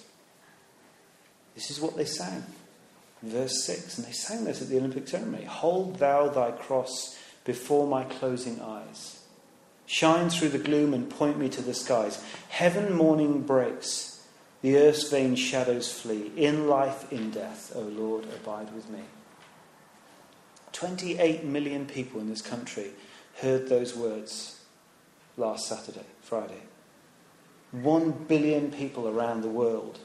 This 1.55 1.71
is 1.71 1.81
what 1.81 1.97
they 1.97 2.05
sang 2.05 2.45
verse 3.23 3.65
6. 3.65 3.99
And 3.99 4.07
they 4.07 4.13
sang 4.13 4.45
this 4.45 4.63
at 4.63 4.69
the 4.69 4.79
Olympic 4.79 5.09
ceremony 5.09 5.45
Hold 5.45 5.99
thou 5.99 6.29
thy 6.29 6.53
cross 6.53 7.19
before 7.45 7.87
my 7.87 8.05
closing 8.05 8.61
eyes. 8.61 9.21
Shine 9.87 10.31
through 10.31 10.49
the 10.49 10.59
gloom 10.59 10.95
and 10.95 11.09
point 11.09 11.39
me 11.39 11.49
to 11.51 11.63
the 11.63 11.75
skies. 11.75 12.23
Heaven 12.49 12.93
morning 12.93 13.43
breaks, 13.43 14.06
the 14.67 14.79
earth's 14.79 15.09
vain 15.09 15.37
shadows 15.37 15.93
flee. 15.93 16.33
In 16.37 16.67
life, 16.67 17.13
in 17.13 17.31
death, 17.31 17.71
O 17.77 17.83
Lord, 17.83 18.25
abide 18.25 18.75
with 18.75 18.91
me. 18.91 18.99
28 20.73 21.45
million 21.45 21.87
people 21.87 22.21
in 22.21 22.29
this 22.29 22.43
country 22.43 22.91
heard 23.37 23.69
those 23.69 23.95
words 23.95 24.65
last 25.37 25.69
Saturday, 25.69 26.05
Friday. 26.21 26.63
One 27.71 28.11
billion 28.11 28.73
people 28.73 29.07
around 29.07 29.43
the 29.43 29.49
world 29.49 30.01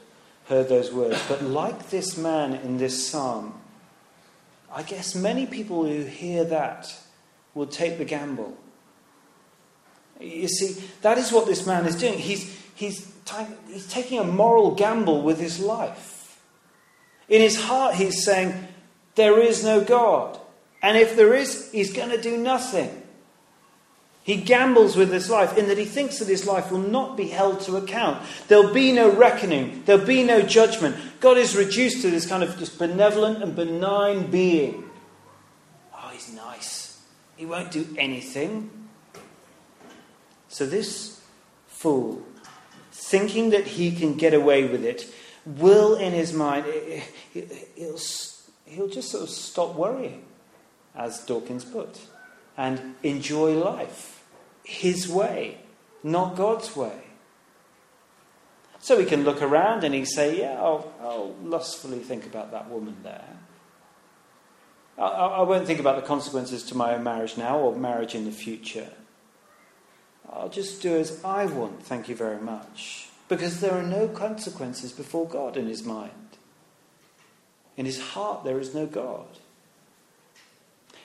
heard 0.46 0.68
those 0.68 0.92
words. 0.92 1.20
But 1.28 1.42
like 1.42 1.90
this 1.90 2.16
man 2.16 2.54
in 2.54 2.78
this 2.78 3.08
psalm, 3.10 3.60
I 4.72 4.84
guess 4.84 5.16
many 5.16 5.44
people 5.44 5.86
who 5.86 6.04
hear 6.04 6.44
that 6.44 6.86
will 7.52 7.66
take 7.66 7.98
the 7.98 8.04
gamble. 8.04 8.56
You 10.20 10.46
see, 10.46 10.84
that 11.00 11.18
is 11.18 11.32
what 11.32 11.46
this 11.46 11.66
man 11.66 11.84
is 11.84 11.96
doing. 11.96 12.16
He's, 12.16 12.61
he's, 12.82 13.12
t- 13.24 13.46
he's 13.68 13.86
taking 13.86 14.18
a 14.18 14.24
moral 14.24 14.74
gamble 14.74 15.22
with 15.22 15.38
his 15.38 15.60
life. 15.60 16.40
In 17.28 17.40
his 17.40 17.62
heart, 17.62 17.94
he's 17.94 18.24
saying, 18.24 18.68
There 19.14 19.40
is 19.40 19.64
no 19.64 19.82
God. 19.82 20.38
And 20.82 20.98
if 20.98 21.14
there 21.14 21.32
is, 21.34 21.70
he's 21.70 21.92
going 21.92 22.10
to 22.10 22.20
do 22.20 22.36
nothing. 22.36 22.98
He 24.24 24.36
gambles 24.36 24.96
with 24.96 25.12
his 25.12 25.30
life 25.30 25.56
in 25.56 25.68
that 25.68 25.78
he 25.78 25.84
thinks 25.84 26.18
that 26.18 26.28
his 26.28 26.46
life 26.46 26.70
will 26.70 26.78
not 26.78 27.16
be 27.16 27.28
held 27.28 27.60
to 27.62 27.76
account. 27.76 28.24
There'll 28.48 28.72
be 28.72 28.92
no 28.92 29.10
reckoning. 29.10 29.82
There'll 29.84 30.04
be 30.04 30.22
no 30.22 30.42
judgment. 30.42 30.96
God 31.20 31.38
is 31.38 31.56
reduced 31.56 32.02
to 32.02 32.10
this 32.10 32.26
kind 32.26 32.42
of 32.42 32.56
just 32.58 32.78
benevolent 32.78 33.42
and 33.42 33.54
benign 33.56 34.30
being. 34.30 34.88
Oh, 35.94 36.10
he's 36.12 36.32
nice. 36.32 37.02
He 37.36 37.46
won't 37.46 37.72
do 37.72 37.86
anything. 37.98 38.70
So 40.48 40.66
this 40.66 41.20
fool, 41.66 42.22
thinking 43.02 43.50
that 43.50 43.66
he 43.66 43.92
can 43.92 44.14
get 44.14 44.32
away 44.32 44.64
with 44.64 44.84
it, 44.84 45.12
will 45.44 45.96
in 45.96 46.12
his 46.12 46.32
mind, 46.32 46.66
he'll, 47.32 47.98
he'll 48.64 48.88
just 48.88 49.10
sort 49.10 49.24
of 49.24 49.30
stop 49.30 49.74
worrying, 49.74 50.24
as 50.94 51.24
Dawkins 51.24 51.64
put, 51.64 51.98
and 52.56 52.94
enjoy 53.02 53.54
life 53.54 54.22
his 54.64 55.08
way, 55.08 55.58
not 56.02 56.36
God's 56.36 56.76
way. 56.76 56.98
So 58.78 58.98
he 58.98 59.06
can 59.06 59.24
look 59.24 59.42
around 59.42 59.84
and 59.84 59.94
he 59.94 60.04
say, 60.04 60.40
Yeah, 60.40 60.54
I'll, 60.60 60.92
I'll 61.00 61.34
lustfully 61.42 62.00
think 62.00 62.26
about 62.26 62.50
that 62.50 62.68
woman 62.68 62.96
there. 63.02 63.36
I, 64.98 65.02
I 65.02 65.42
won't 65.42 65.66
think 65.66 65.80
about 65.80 65.96
the 65.96 66.06
consequences 66.06 66.64
to 66.64 66.76
my 66.76 66.94
own 66.94 67.02
marriage 67.02 67.36
now 67.36 67.58
or 67.58 67.76
marriage 67.76 68.14
in 68.14 68.24
the 68.24 68.32
future. 68.32 68.88
I'll 70.32 70.48
just 70.48 70.82
do 70.82 70.96
as 70.96 71.22
I 71.24 71.46
want, 71.46 71.82
thank 71.82 72.08
you 72.08 72.16
very 72.16 72.40
much. 72.40 73.08
Because 73.28 73.60
there 73.60 73.72
are 73.72 73.82
no 73.82 74.08
consequences 74.08 74.92
before 74.92 75.26
God 75.26 75.56
in 75.56 75.66
his 75.66 75.84
mind. 75.84 76.10
In 77.76 77.86
his 77.86 78.00
heart, 78.00 78.44
there 78.44 78.58
is 78.58 78.74
no 78.74 78.86
God. 78.86 79.26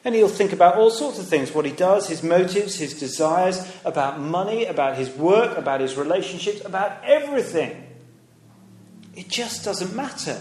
And 0.03 0.15
he'll 0.15 0.29
think 0.29 0.53
about 0.53 0.75
all 0.75 0.89
sorts 0.89 1.19
of 1.19 1.27
things 1.27 1.53
what 1.53 1.65
he 1.65 1.71
does, 1.71 2.07
his 2.07 2.23
motives, 2.23 2.75
his 2.75 2.97
desires, 2.97 3.71
about 3.83 4.19
money, 4.19 4.65
about 4.65 4.97
his 4.97 5.09
work, 5.09 5.57
about 5.57 5.81
his 5.81 5.97
relationships, 5.97 6.63
about 6.63 7.03
everything. 7.03 7.87
It 9.15 9.27
just 9.27 9.65
doesn't 9.65 9.95
matter. 9.95 10.39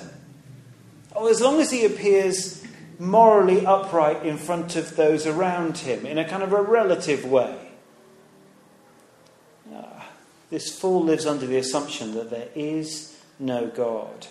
Oh, 1.14 1.28
as 1.28 1.40
long 1.40 1.60
as 1.60 1.70
he 1.70 1.84
appears 1.84 2.62
morally 2.98 3.64
upright 3.64 4.24
in 4.24 4.38
front 4.38 4.76
of 4.76 4.96
those 4.96 5.26
around 5.26 5.78
him 5.78 6.06
in 6.06 6.18
a 6.18 6.28
kind 6.28 6.42
of 6.42 6.52
a 6.52 6.60
relative 6.60 7.24
way. 7.24 7.65
This 10.50 10.78
fool 10.78 11.02
lives 11.02 11.26
under 11.26 11.46
the 11.46 11.56
assumption 11.56 12.14
that 12.14 12.30
there 12.30 12.48
is 12.54 13.18
no 13.38 13.66
God. 13.66 14.26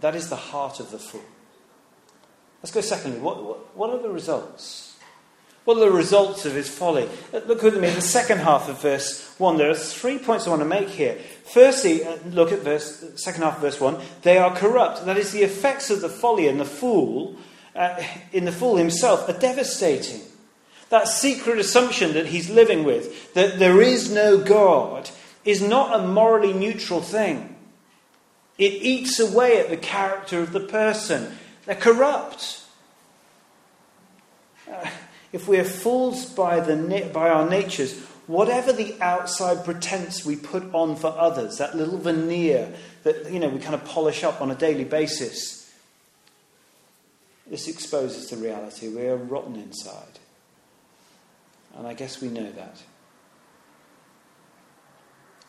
That 0.00 0.14
is 0.14 0.28
the 0.28 0.36
heart 0.36 0.80
of 0.80 0.90
the 0.90 0.98
fool. 0.98 1.24
Let's 2.62 2.72
go 2.72 2.80
secondly. 2.80 3.20
What, 3.20 3.42
what, 3.42 3.76
what, 3.76 3.90
are 3.90 3.98
the 3.98 4.10
results? 4.10 4.96
What 5.64 5.76
are 5.76 5.80
the 5.80 5.90
results 5.90 6.46
of 6.46 6.54
his 6.54 6.68
folly? 6.68 7.08
Uh, 7.32 7.40
look 7.46 7.62
with 7.62 7.78
me 7.78 7.88
in 7.88 7.94
the 7.94 8.00
second 8.00 8.38
half 8.38 8.68
of 8.68 8.80
verse 8.80 9.34
1. 9.38 9.56
There 9.56 9.70
are 9.70 9.74
three 9.74 10.18
points 10.18 10.46
I 10.46 10.50
want 10.50 10.62
to 10.62 10.66
make 10.66 10.88
here. 10.88 11.18
Firstly, 11.52 12.04
uh, 12.04 12.16
look 12.26 12.52
at 12.52 12.60
verse, 12.60 13.04
second 13.16 13.42
half 13.42 13.56
of 13.56 13.62
verse 13.62 13.80
1. 13.80 14.00
They 14.22 14.38
are 14.38 14.54
corrupt. 14.54 15.04
That 15.04 15.18
is, 15.18 15.32
the 15.32 15.42
effects 15.42 15.90
of 15.90 16.00
the 16.00 16.08
folly 16.08 16.48
and 16.48 16.60
the 16.60 16.64
fool, 16.64 17.36
uh, 17.74 18.02
in 18.32 18.44
the 18.44 18.52
fool 18.52 18.76
himself, 18.76 19.28
are 19.28 19.38
devastating. 19.38 20.20
That 20.94 21.08
secret 21.08 21.58
assumption 21.58 22.12
that 22.12 22.26
he's 22.26 22.48
living 22.48 22.84
with, 22.84 23.34
that 23.34 23.58
there 23.58 23.82
is 23.82 24.12
no 24.12 24.38
God, 24.38 25.10
is 25.44 25.60
not 25.60 25.98
a 25.98 26.06
morally 26.06 26.52
neutral 26.52 27.00
thing. 27.00 27.56
It 28.58 28.74
eats 28.74 29.18
away 29.18 29.58
at 29.58 29.70
the 29.70 29.76
character 29.76 30.38
of 30.38 30.52
the 30.52 30.60
person. 30.60 31.36
They're 31.66 31.74
corrupt. 31.74 32.62
Uh, 34.70 34.88
if 35.32 35.48
we're 35.48 35.64
fooled 35.64 36.32
by, 36.36 36.60
the, 36.60 37.10
by 37.12 37.28
our 37.28 37.50
natures, 37.50 37.98
whatever 38.28 38.72
the 38.72 38.94
outside 39.00 39.64
pretense 39.64 40.24
we 40.24 40.36
put 40.36 40.62
on 40.72 40.94
for 40.94 41.08
others, 41.08 41.58
that 41.58 41.76
little 41.76 41.98
veneer 41.98 42.72
that 43.02 43.32
you 43.32 43.40
know 43.40 43.48
we 43.48 43.58
kind 43.58 43.74
of 43.74 43.84
polish 43.84 44.22
up 44.22 44.40
on 44.40 44.48
a 44.52 44.54
daily 44.54 44.84
basis, 44.84 45.74
this 47.48 47.66
exposes 47.66 48.30
the 48.30 48.36
reality. 48.36 48.86
We 48.86 49.08
are 49.08 49.16
rotten 49.16 49.56
inside. 49.56 50.20
And 51.76 51.86
I 51.86 51.94
guess 51.94 52.20
we 52.20 52.28
know 52.28 52.50
that. 52.52 52.82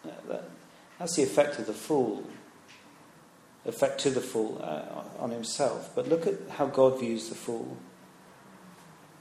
Uh, 0.06 0.38
that's 1.00 1.16
the 1.16 1.24
effect 1.24 1.60
of 1.60 1.68
the 1.68 1.74
fool 1.74 2.24
effect 3.66 4.00
to 4.02 4.10
the 4.10 4.22
fool 4.22 4.60
uh, 4.64 5.22
on 5.22 5.32
himself. 5.32 5.92
But 5.96 6.08
look 6.08 6.28
at 6.28 6.36
how 6.52 6.68
God 6.68 7.00
views 7.00 7.30
the 7.30 7.36
fool. 7.36 7.78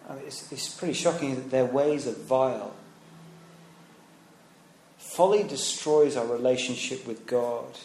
I 0.08 0.14
mean, 0.14 0.24
it's, 0.26 0.50
it's 0.52 0.68
pretty 0.68 0.94
shocking 0.94 1.34
that 1.36 1.50
their 1.50 1.64
ways 1.64 2.06
are 2.06 2.12
vile. 2.12 2.74
Folly 4.98 5.42
destroys 5.42 6.16
our 6.16 6.26
relationship 6.26 7.06
with 7.06 7.26
God. 7.26 7.78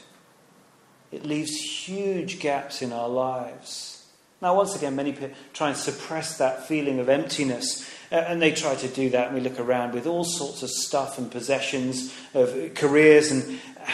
It 1.12 1.26
leaves 1.26 1.56
huge 1.56 2.40
gaps 2.40 2.82
in 2.82 2.92
our 2.92 3.10
lives. 3.10 4.06
Now, 4.42 4.56
once 4.56 4.76
again, 4.76 4.96
many 4.96 5.12
people 5.12 5.32
try 5.54 5.70
and 5.70 5.78
suppress 5.78 6.38
that 6.38 6.68
feeling 6.68 7.00
of 7.00 7.10
emptiness, 7.10 7.90
uh, 8.12 8.16
and 8.16 8.42
they 8.42 8.52
try 8.52 8.76
to 8.76 8.88
do 8.88 9.10
that. 9.12 9.28
And 9.28 9.36
we 9.36 9.42
look 9.42 9.60
around 9.60 9.94
with 9.94 10.08
all 10.08 10.24
sorts 10.24 10.64
of 10.64 10.70
stuff 10.70 11.18
and 11.18 11.32
possessions, 11.32 12.14
of 12.34 12.74
careers 12.76 13.32
and 13.32 13.60
uh, 13.80 13.92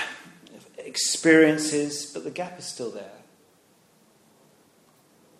experiences, 0.77 2.11
but 2.13 2.23
the 2.23 2.31
gap 2.31 2.57
is 2.57 2.65
still 2.65 2.91
there. 2.91 3.11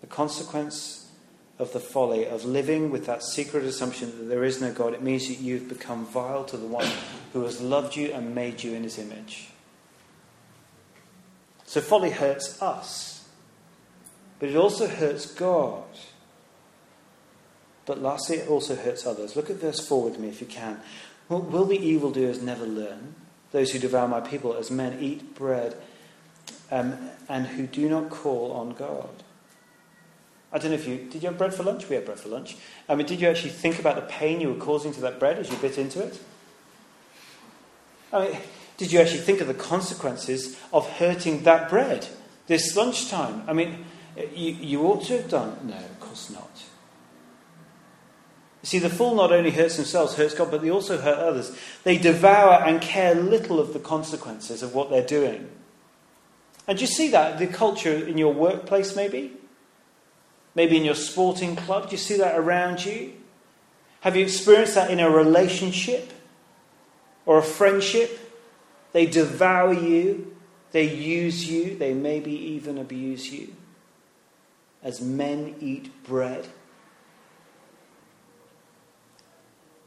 The 0.01 0.07
consequence 0.07 1.09
of 1.57 1.71
the 1.71 1.79
folly 1.79 2.25
of 2.25 2.43
living 2.43 2.91
with 2.91 3.05
that 3.05 3.23
secret 3.23 3.63
assumption 3.63 4.11
that 4.17 4.25
there 4.25 4.43
is 4.43 4.59
no 4.59 4.73
God, 4.73 4.93
it 4.93 5.01
means 5.01 5.27
that 5.29 5.39
you've 5.39 5.69
become 5.69 6.05
vile 6.05 6.43
to 6.45 6.57
the 6.57 6.67
one 6.67 6.89
who 7.33 7.43
has 7.43 7.61
loved 7.61 7.95
you 7.95 8.11
and 8.11 8.35
made 8.35 8.61
you 8.61 8.73
in 8.73 8.83
his 8.83 8.97
image. 8.97 9.49
So 11.65 11.81
folly 11.81 12.11
hurts 12.11 12.61
us, 12.61 13.27
but 14.39 14.49
it 14.49 14.55
also 14.55 14.87
hurts 14.87 15.25
God. 15.25 15.83
But 17.85 18.01
lastly, 18.01 18.37
it 18.37 18.49
also 18.49 18.75
hurts 18.75 19.05
others. 19.05 19.35
Look 19.35 19.49
at 19.49 19.57
verse 19.57 19.85
4 19.85 20.03
with 20.03 20.19
me 20.19 20.29
if 20.29 20.41
you 20.41 20.47
can. 20.47 20.79
Will 21.29 21.65
the 21.65 21.77
evildoers 21.77 22.41
never 22.41 22.65
learn? 22.65 23.15
Those 23.51 23.71
who 23.71 23.79
devour 23.79 24.07
my 24.07 24.21
people 24.21 24.55
as 24.55 24.69
men 24.69 24.97
eat 24.99 25.35
bread 25.35 25.75
um, 26.71 27.09
and 27.29 27.47
who 27.47 27.67
do 27.67 27.87
not 27.89 28.09
call 28.09 28.51
on 28.51 28.73
God. 28.73 29.09
I 30.51 30.57
don't 30.57 30.71
know 30.71 30.77
if 30.77 30.87
you 30.87 30.97
did 30.97 31.21
you 31.21 31.29
have 31.29 31.37
bread 31.37 31.53
for 31.53 31.63
lunch? 31.63 31.89
We 31.89 31.95
had 31.95 32.05
bread 32.05 32.19
for 32.19 32.29
lunch. 32.29 32.55
I 32.87 32.95
mean, 32.95 33.07
did 33.07 33.19
you 33.19 33.27
actually 33.27 33.49
think 33.49 33.79
about 33.79 33.95
the 33.95 34.03
pain 34.03 34.39
you 34.39 34.49
were 34.49 34.59
causing 34.59 34.93
to 34.93 35.01
that 35.01 35.19
bread 35.19 35.37
as 35.37 35.51
you 35.51 35.57
bit 35.57 35.77
into 35.77 36.01
it? 36.01 36.19
I 38.13 38.27
mean, 38.27 38.37
did 38.77 38.91
you 38.91 38.99
actually 38.99 39.19
think 39.19 39.41
of 39.41 39.47
the 39.47 39.53
consequences 39.53 40.57
of 40.71 40.89
hurting 40.91 41.43
that 41.43 41.69
bread 41.69 42.07
this 42.47 42.75
lunchtime? 42.75 43.43
I 43.47 43.53
mean, 43.53 43.85
you, 44.33 44.53
you 44.53 44.83
ought 44.83 45.03
to 45.05 45.17
have 45.17 45.29
done. 45.29 45.57
No, 45.63 45.75
of 45.75 45.99
course 45.99 46.29
not. 46.29 46.54
See, 48.65 48.79
the 48.79 48.89
fool 48.89 49.13
not 49.13 49.31
only 49.31 49.51
hurts 49.51 49.75
themselves, 49.75 50.15
hurts 50.15 50.33
God, 50.33 50.49
but 50.49 50.63
they 50.63 50.71
also 50.71 50.97
hurt 50.97 51.19
others. 51.19 51.55
They 51.83 51.99
devour 51.99 52.63
and 52.63 52.81
care 52.81 53.13
little 53.13 53.59
of 53.59 53.73
the 53.73 53.79
consequences 53.79 54.63
of 54.63 54.73
what 54.73 54.89
they're 54.89 55.05
doing. 55.05 55.51
And 56.67 56.75
do 56.75 56.83
you 56.83 56.87
see 56.87 57.09
that? 57.09 57.37
The 57.37 57.45
culture 57.45 57.93
in 57.93 58.17
your 58.17 58.33
workplace, 58.33 58.95
maybe? 58.95 59.33
Maybe 60.55 60.77
in 60.77 60.83
your 60.83 60.95
sporting 60.95 61.55
club? 61.55 61.89
Do 61.89 61.91
you 61.91 61.99
see 61.99 62.17
that 62.17 62.39
around 62.39 62.83
you? 62.83 63.13
Have 64.01 64.15
you 64.15 64.23
experienced 64.23 64.73
that 64.73 64.89
in 64.89 64.99
a 64.99 65.11
relationship 65.11 66.11
or 67.27 67.37
a 67.37 67.43
friendship? 67.43 68.19
They 68.93 69.05
devour 69.05 69.73
you, 69.73 70.35
they 70.71 70.91
use 70.91 71.47
you, 71.47 71.75
they 71.75 71.93
maybe 71.93 72.31
even 72.31 72.79
abuse 72.79 73.31
you. 73.31 73.53
As 74.81 75.01
men 75.01 75.53
eat 75.59 75.91
bread. 76.03 76.47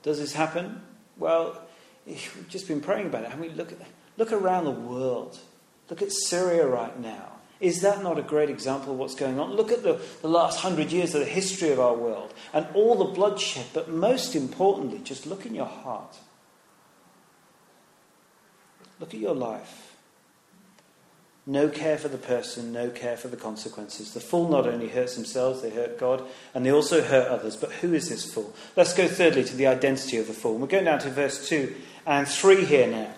Does 0.02 0.19
this 0.19 0.33
happen? 0.33 0.83
Well, 1.17 1.61
we've 2.07 2.47
just 2.49 2.69
been 2.69 2.81
praying 2.81 3.07
about 3.07 3.25
it. 3.25 3.31
I 3.31 3.37
mean, 3.37 3.57
look, 3.57 3.73
at, 3.73 3.78
look 4.17 4.33
around 4.33 4.64
the 4.64 4.71
world. 4.71 5.38
Look 5.90 6.02
at 6.02 6.12
Syria 6.12 6.67
right 6.67 6.99
now. 6.99 7.33
Is 7.61 7.81
that 7.81 8.02
not 8.02 8.19
a 8.19 8.23
great 8.23 8.50
example 8.50 8.93
of 8.93 8.99
what's 8.99 9.17
going 9.17 9.40
on? 9.40 9.55
Look 9.55 9.73
at 9.73 9.83
the, 9.83 10.00
the 10.23 10.28
last 10.28 10.61
hundred 10.61 10.93
years 10.93 11.14
of 11.14 11.21
the 11.21 11.26
history 11.26 11.71
of 11.71 11.81
our 11.81 11.95
world 11.95 12.33
and 12.52 12.67
all 12.73 12.95
the 12.95 13.12
bloodshed, 13.12 13.67
but 13.75 13.90
most 13.90 14.37
importantly, 14.37 15.00
just 15.02 15.26
look 15.26 15.45
in 15.45 15.55
your 15.55 15.67
heart. 15.67 16.17
Look 19.01 19.12
at 19.12 19.20
your 19.20 19.35
life. 19.35 19.88
No 21.48 21.70
care 21.70 21.96
for 21.96 22.08
the 22.08 22.18
person, 22.18 22.74
no 22.74 22.90
care 22.90 23.16
for 23.16 23.28
the 23.28 23.37
consequences. 23.38 24.12
The 24.12 24.20
fool 24.20 24.50
not 24.50 24.66
only 24.66 24.87
hurts 24.87 25.14
themselves, 25.14 25.62
they 25.62 25.70
hurt 25.70 25.98
God, 25.98 26.22
and 26.52 26.64
they 26.64 26.70
also 26.70 27.02
hurt 27.02 27.26
others. 27.26 27.56
But 27.56 27.72
who 27.72 27.94
is 27.94 28.11
this 28.11 28.30
fool? 28.30 28.54
Let's 28.76 28.92
go 28.92 29.08
thirdly 29.08 29.44
to 29.44 29.56
the 29.56 29.66
identity 29.66 30.18
of 30.18 30.26
the 30.26 30.34
fool. 30.34 30.58
We're 30.58 30.66
going 30.66 30.84
down 30.84 30.98
to 30.98 31.08
verse 31.11 31.48
2 31.48 31.74
and 32.04 32.28
3 32.28 32.66
here 32.66 32.87
now. 32.87 33.14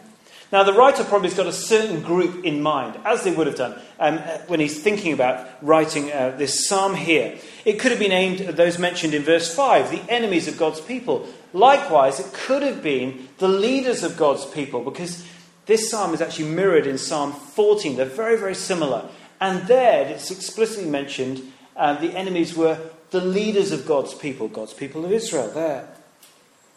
Now, 0.52 0.62
the 0.62 0.72
writer 0.72 1.02
probably 1.02 1.28
has 1.28 1.36
got 1.36 1.48
a 1.48 1.52
certain 1.52 2.02
group 2.02 2.44
in 2.44 2.62
mind, 2.62 3.00
as 3.04 3.24
they 3.24 3.34
would 3.34 3.48
have 3.48 3.56
done 3.56 3.80
um, 3.98 4.18
when 4.46 4.60
he's 4.60 4.80
thinking 4.80 5.12
about 5.12 5.48
writing 5.60 6.12
uh, 6.12 6.36
this 6.38 6.68
psalm 6.68 6.94
here. 6.94 7.36
It 7.64 7.80
could 7.80 7.90
have 7.90 8.00
been 8.00 8.12
aimed 8.12 8.42
at 8.42 8.56
those 8.56 8.78
mentioned 8.78 9.12
in 9.12 9.24
verse 9.24 9.52
5, 9.52 9.90
the 9.90 10.08
enemies 10.08 10.46
of 10.46 10.56
God's 10.56 10.80
people. 10.80 11.26
Likewise, 11.52 12.20
it 12.20 12.32
could 12.32 12.62
have 12.62 12.80
been 12.80 13.28
the 13.38 13.48
leaders 13.48 14.04
of 14.04 14.16
God's 14.16 14.46
people, 14.46 14.84
because 14.84 15.26
this 15.70 15.88
psalm 15.88 16.12
is 16.12 16.20
actually 16.20 16.48
mirrored 16.48 16.86
in 16.86 16.98
Psalm 16.98 17.32
14. 17.32 17.96
They're 17.96 18.04
very, 18.04 18.36
very 18.36 18.56
similar. 18.56 19.08
And 19.40 19.66
there, 19.68 20.06
it's 20.08 20.30
explicitly 20.30 20.90
mentioned 20.90 21.52
uh, 21.76 21.94
the 21.94 22.16
enemies 22.16 22.56
were 22.56 22.78
the 23.10 23.20
leaders 23.20 23.70
of 23.70 23.86
God's 23.86 24.12
people, 24.12 24.48
God's 24.48 24.74
people 24.74 25.04
of 25.04 25.12
Israel, 25.12 25.48
there. 25.48 25.88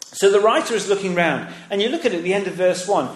So 0.00 0.30
the 0.30 0.40
writer 0.40 0.74
is 0.74 0.88
looking 0.88 1.14
round, 1.14 1.52
and 1.70 1.82
you 1.82 1.88
look 1.88 2.04
at 2.04 2.12
it 2.12 2.18
at 2.18 2.22
the 2.22 2.34
end 2.34 2.46
of 2.46 2.54
verse 2.54 2.86
1, 2.86 3.08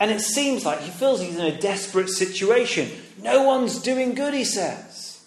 and 0.00 0.10
it 0.10 0.20
seems 0.20 0.64
like 0.64 0.80
he 0.80 0.90
feels 0.90 1.20
he's 1.20 1.36
in 1.36 1.44
a 1.44 1.60
desperate 1.60 2.08
situation. 2.08 2.90
No 3.22 3.42
one's 3.42 3.78
doing 3.78 4.14
good, 4.14 4.32
he 4.32 4.44
says. 4.44 5.22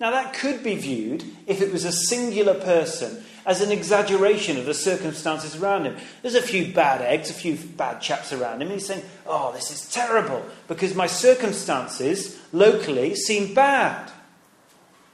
Now, 0.00 0.10
that 0.10 0.34
could 0.34 0.62
be 0.62 0.76
viewed, 0.76 1.24
if 1.46 1.62
it 1.62 1.72
was 1.72 1.84
a 1.84 1.92
singular 1.92 2.54
person, 2.54 3.24
as 3.48 3.62
an 3.62 3.72
exaggeration 3.72 4.58
of 4.58 4.66
the 4.66 4.74
circumstances 4.74 5.56
around 5.56 5.86
him. 5.86 5.96
There's 6.20 6.34
a 6.34 6.42
few 6.42 6.70
bad 6.74 7.00
eggs, 7.00 7.30
a 7.30 7.32
few 7.32 7.56
bad 7.56 8.02
chaps 8.02 8.30
around 8.30 8.60
him, 8.60 8.68
and 8.68 8.72
he's 8.72 8.86
saying, 8.86 9.02
Oh, 9.26 9.52
this 9.52 9.70
is 9.70 9.90
terrible 9.90 10.44
because 10.68 10.94
my 10.94 11.06
circumstances 11.06 12.38
locally 12.52 13.14
seem 13.14 13.54
bad. 13.54 14.12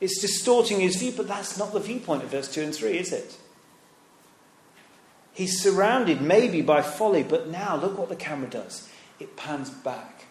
It's 0.01 0.21
distorting 0.21 0.81
his 0.81 0.97
view, 0.97 1.13
but 1.17 1.29
that's 1.29 1.57
not 1.57 1.73
the 1.73 1.79
viewpoint 1.79 2.25
of 2.25 2.31
verse 2.31 2.53
2 2.53 2.63
and 2.63 2.75
3, 2.75 2.99
is 2.99 3.13
it? 3.13 3.37
He's 5.33 5.63
surrounded 5.63 6.21
maybe 6.21 6.61
by 6.61 6.83
folly, 6.83 7.23
but 7.23 7.49
now 7.49 7.77
look 7.77 7.97
what 7.97 8.09
the 8.09 8.17
camera 8.17 8.51
does. 8.51 8.89
It 9.21 9.37
pans 9.37 9.71
back. 9.71 10.25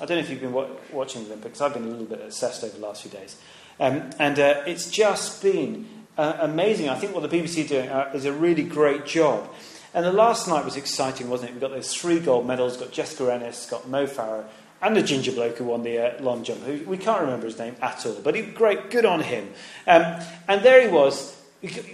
I 0.00 0.06
don't 0.06 0.16
know 0.16 0.24
if 0.24 0.30
you've 0.30 0.40
been 0.40 0.52
watching 0.92 1.24
the 1.24 1.28
Olympics. 1.28 1.60
I've 1.60 1.74
been 1.74 1.84
a 1.84 1.88
little 1.88 2.06
bit 2.06 2.22
obsessed 2.22 2.64
over 2.64 2.74
the 2.74 2.84
last 2.84 3.02
few 3.02 3.10
days. 3.10 3.36
Um, 3.78 4.10
and 4.18 4.38
uh, 4.38 4.62
it's 4.66 4.90
just 4.90 5.42
been 5.42 5.86
uh, 6.16 6.38
amazing. 6.40 6.88
I 6.88 6.94
think 6.94 7.14
what 7.14 7.28
the 7.28 7.36
BBC 7.36 7.64
are 7.64 7.68
doing 7.68 7.88
uh, 7.88 8.10
is 8.14 8.24
a 8.24 8.32
really 8.32 8.62
great 8.62 9.06
job. 9.06 9.52
And 9.92 10.04
the 10.04 10.12
last 10.12 10.48
night 10.48 10.64
was 10.64 10.76
exciting, 10.76 11.28
wasn't 11.28 11.50
it? 11.50 11.54
We 11.54 11.60
got 11.60 11.70
those 11.70 11.94
three 11.94 12.18
gold 12.18 12.46
medals. 12.46 12.76
Got 12.76 12.92
Jessica 12.92 13.32
Ennis, 13.32 13.66
got 13.70 13.88
Mo 13.88 14.06
Farah, 14.06 14.44
and 14.82 14.96
the 14.96 15.02
ginger 15.02 15.32
bloke 15.32 15.58
who 15.58 15.64
won 15.64 15.82
the 15.82 15.98
uh, 15.98 16.22
long 16.22 16.42
jump. 16.44 16.62
Who, 16.62 16.84
we 16.88 16.98
can't 16.98 17.20
remember 17.20 17.46
his 17.46 17.58
name 17.58 17.76
at 17.80 18.04
all, 18.04 18.20
but 18.22 18.34
he, 18.34 18.42
great, 18.42 18.90
good 18.90 19.04
on 19.04 19.20
him. 19.20 19.52
Um, 19.86 20.20
and 20.48 20.62
there 20.62 20.82
he 20.82 20.88
was. 20.88 21.40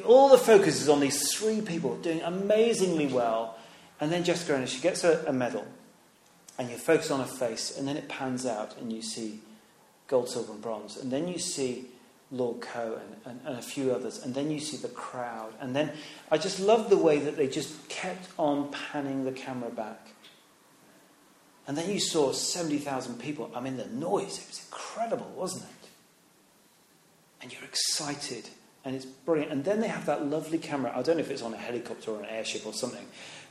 All 0.05 0.29
the 0.29 0.39
focus 0.39 0.81
is 0.81 0.89
on 0.89 1.01
these 1.01 1.33
three 1.33 1.61
people 1.61 1.97
doing 1.99 2.23
amazingly 2.23 3.07
well. 3.07 3.57
And 4.01 4.11
then 4.11 4.25
Jessica 4.25 4.57
Ennis, 4.57 4.71
she 4.71 4.81
gets 4.81 5.05
a, 5.05 5.23
a 5.27 5.33
medal, 5.33 5.67
and 6.59 6.71
you 6.71 6.77
focus 6.77 7.11
on 7.11 7.21
her 7.21 7.27
face, 7.27 7.77
and 7.77 7.87
then 7.87 7.97
it 7.97 8.09
pans 8.09 8.47
out, 8.47 8.77
and 8.79 8.91
you 8.93 9.03
see 9.03 9.41
gold, 10.09 10.31
silver, 10.31 10.53
and 10.53 10.63
bronze. 10.63 10.97
And 10.97 11.13
then 11.13 11.29
you 11.29 11.39
see 11.39 11.87
Lord 12.33 12.61
Coe 12.61 13.01
and, 13.01 13.17
and, 13.25 13.47
and, 13.47 13.59
a 13.59 13.63
few 13.63 13.93
others, 13.93 14.23
and 14.23 14.35
then 14.35 14.51
you 14.51 14.61
see 14.61 14.77
the 14.77 14.89
crowd. 14.89 15.53
And 15.61 15.75
then 15.75 15.93
I 16.31 16.39
just 16.39 16.61
love 16.61 16.89
the 16.89 16.97
way 16.97 17.19
that 17.19 17.37
they 17.37 17.49
just 17.49 17.89
kept 17.89 18.29
on 18.39 18.71
panning 18.71 19.25
the 19.25 19.33
camera 19.33 19.71
back. 19.71 20.09
And 21.67 21.77
then 21.77 21.91
you 21.91 22.01
saw 22.01 22.33
70,000 22.33 23.19
people. 23.19 23.51
I 23.55 23.61
mean, 23.61 23.77
the 23.77 23.87
noise, 23.87 24.39
it 24.39 24.49
was 24.49 24.67
incredible, 24.67 25.31
wasn't 25.37 25.65
it? 25.65 25.89
And 27.43 27.53
you're 27.53 27.65
excited, 27.65 28.49
and 28.85 28.95
it's 28.95 29.05
brilliant. 29.07 29.53
And 29.53 29.65
then 29.65 29.81
they 29.81 29.89
have 29.89 30.07
that 30.07 30.27
lovely 30.27 30.59
camera. 30.59 30.93
I 30.95 31.03
don't 31.03 31.17
know 31.17 31.23
if 31.23 31.31
it's 31.31 31.43
on 31.43 31.55
a 31.55 31.59
helicopter 31.59 32.13
or 32.13 32.21
an 32.21 32.27
airship 32.27 32.67
or 32.67 32.73
something, 32.73 33.07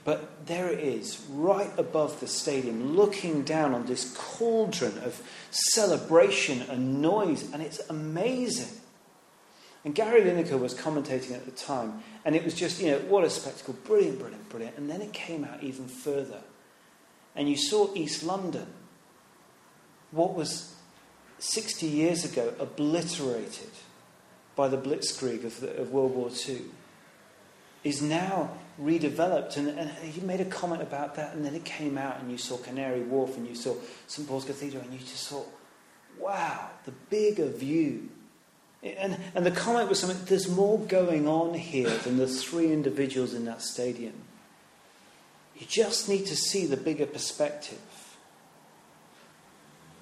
but 0.06 0.46
there 0.48 0.70
it 0.70 0.80
is, 0.80 1.26
right 1.30 1.72
above 1.78 2.20
the 2.20 2.28
stadium, 2.28 2.96
looking 2.96 3.44
down 3.44 3.74
on 3.74 3.86
this 3.86 4.14
cauldron 4.18 4.98
of 5.00 5.22
celebration 5.52 6.62
and 6.64 7.02
noise, 7.02 7.52
and 7.52 7.62
it's 7.62 7.80
amazing. 7.90 8.80
And 9.84 9.96
Gary 9.96 10.22
Lineker 10.22 10.60
was 10.60 10.74
commentating 10.74 11.34
at 11.34 11.46
the 11.46 11.52
time, 11.52 12.02
and 12.26 12.36
it 12.36 12.44
was 12.44 12.54
just, 12.54 12.82
you 12.82 12.92
know, 12.92 13.00
what 13.00 13.24
a 13.24 13.30
spectacle. 13.30 13.76
Brilliant, 13.86 14.20
brilliant, 14.20 14.50
brilliant. 14.50 14.78
And 14.78 14.90
then 14.90 15.02
it 15.02 15.14
came 15.14 15.46
out 15.46 15.64
even 15.64 15.88
further. 15.88 16.42
And 17.36 17.50
you 17.50 17.56
saw 17.56 17.94
East 17.96 18.24
London, 18.24 18.68
what 20.12 20.34
was 20.34 20.76
60 21.40 21.86
years 21.86 22.26
ago 22.26 22.54
obliterated 22.60 23.70
by 24.56 24.68
the 24.68 24.78
blitzkrieg 24.78 25.46
of, 25.46 25.60
the, 25.62 25.76
of 25.78 25.92
World 25.92 26.14
War 26.14 26.30
II, 26.48 26.62
is 27.84 28.02
now 28.02 28.52
redeveloped. 28.82 29.58
And, 29.58 29.70
and, 29.70 29.90
he 29.90 30.22
made 30.22 30.42
a 30.42 30.46
comment 30.46 30.82
about 30.82 31.16
that, 31.16 31.36
and 31.36 31.46
then 31.46 31.56
it 31.56 31.66
came 31.66 31.98
out, 31.98 32.20
and 32.20 32.32
you 32.32 32.38
saw 32.38 32.58
Canary 32.58 33.02
Wharf, 33.02 33.38
and 33.38 33.48
you 33.48 33.56
saw 33.56 33.76
St 34.08 34.28
Paul's 34.28 34.46
Cathedral, 34.46 34.84
and 34.84 34.94
you 34.94 35.00
just 35.00 35.28
thought, 35.28 35.48
wow, 36.20 36.70
the 36.86 36.92
bigger 37.10 37.48
view 37.48 38.10
And, 38.82 39.18
and 39.36 39.46
the 39.46 39.52
comment 39.52 39.90
was 39.90 40.00
something, 40.00 40.24
there's 40.26 40.48
more 40.48 40.80
going 40.80 41.28
on 41.28 41.54
here 41.54 41.90
than 41.90 42.18
the 42.18 42.28
three 42.28 42.72
individuals 42.72 43.34
in 43.34 43.46
that 43.46 43.62
stadium. 43.62 44.14
You 45.58 45.66
just 45.68 46.08
need 46.08 46.26
to 46.28 46.36
see 46.36 46.66
the 46.66 46.78
bigger 46.78 47.06
perspective. 47.06 47.80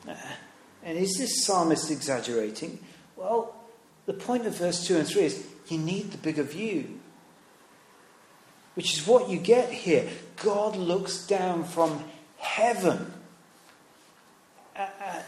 Uh, 0.07 0.13
and 0.83 0.97
is 0.97 1.17
this 1.17 1.43
psalmist 1.43 1.89
exaggerating? 1.89 2.79
Well, 3.15 3.55
the 4.05 4.13
point 4.13 4.45
of 4.45 4.55
verse 4.55 4.85
2 4.85 4.97
and 4.97 5.07
3 5.07 5.23
is 5.23 5.47
you 5.67 5.79
need 5.79 6.11
the 6.11 6.19
bigger 6.19 6.43
view. 6.43 6.99
Which 8.77 8.93
is 8.93 9.07
what 9.07 9.27
you 9.27 9.39
get 9.39 9.71
here. 9.71 10.07
God 10.43 10.75
looks 10.75 11.25
down 11.25 11.63
from 11.63 12.03
heaven 12.37 13.11
uh, 14.75 14.85
uh, 15.01 15.21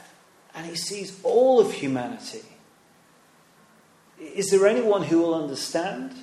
and 0.53 0.67
he 0.67 0.75
sees 0.75 1.19
all 1.23 1.59
of 1.59 1.71
humanity. 1.73 2.43
Is 4.19 4.51
there 4.51 4.67
anyone 4.67 5.01
who 5.01 5.17
will 5.17 5.33
understand? 5.33 6.13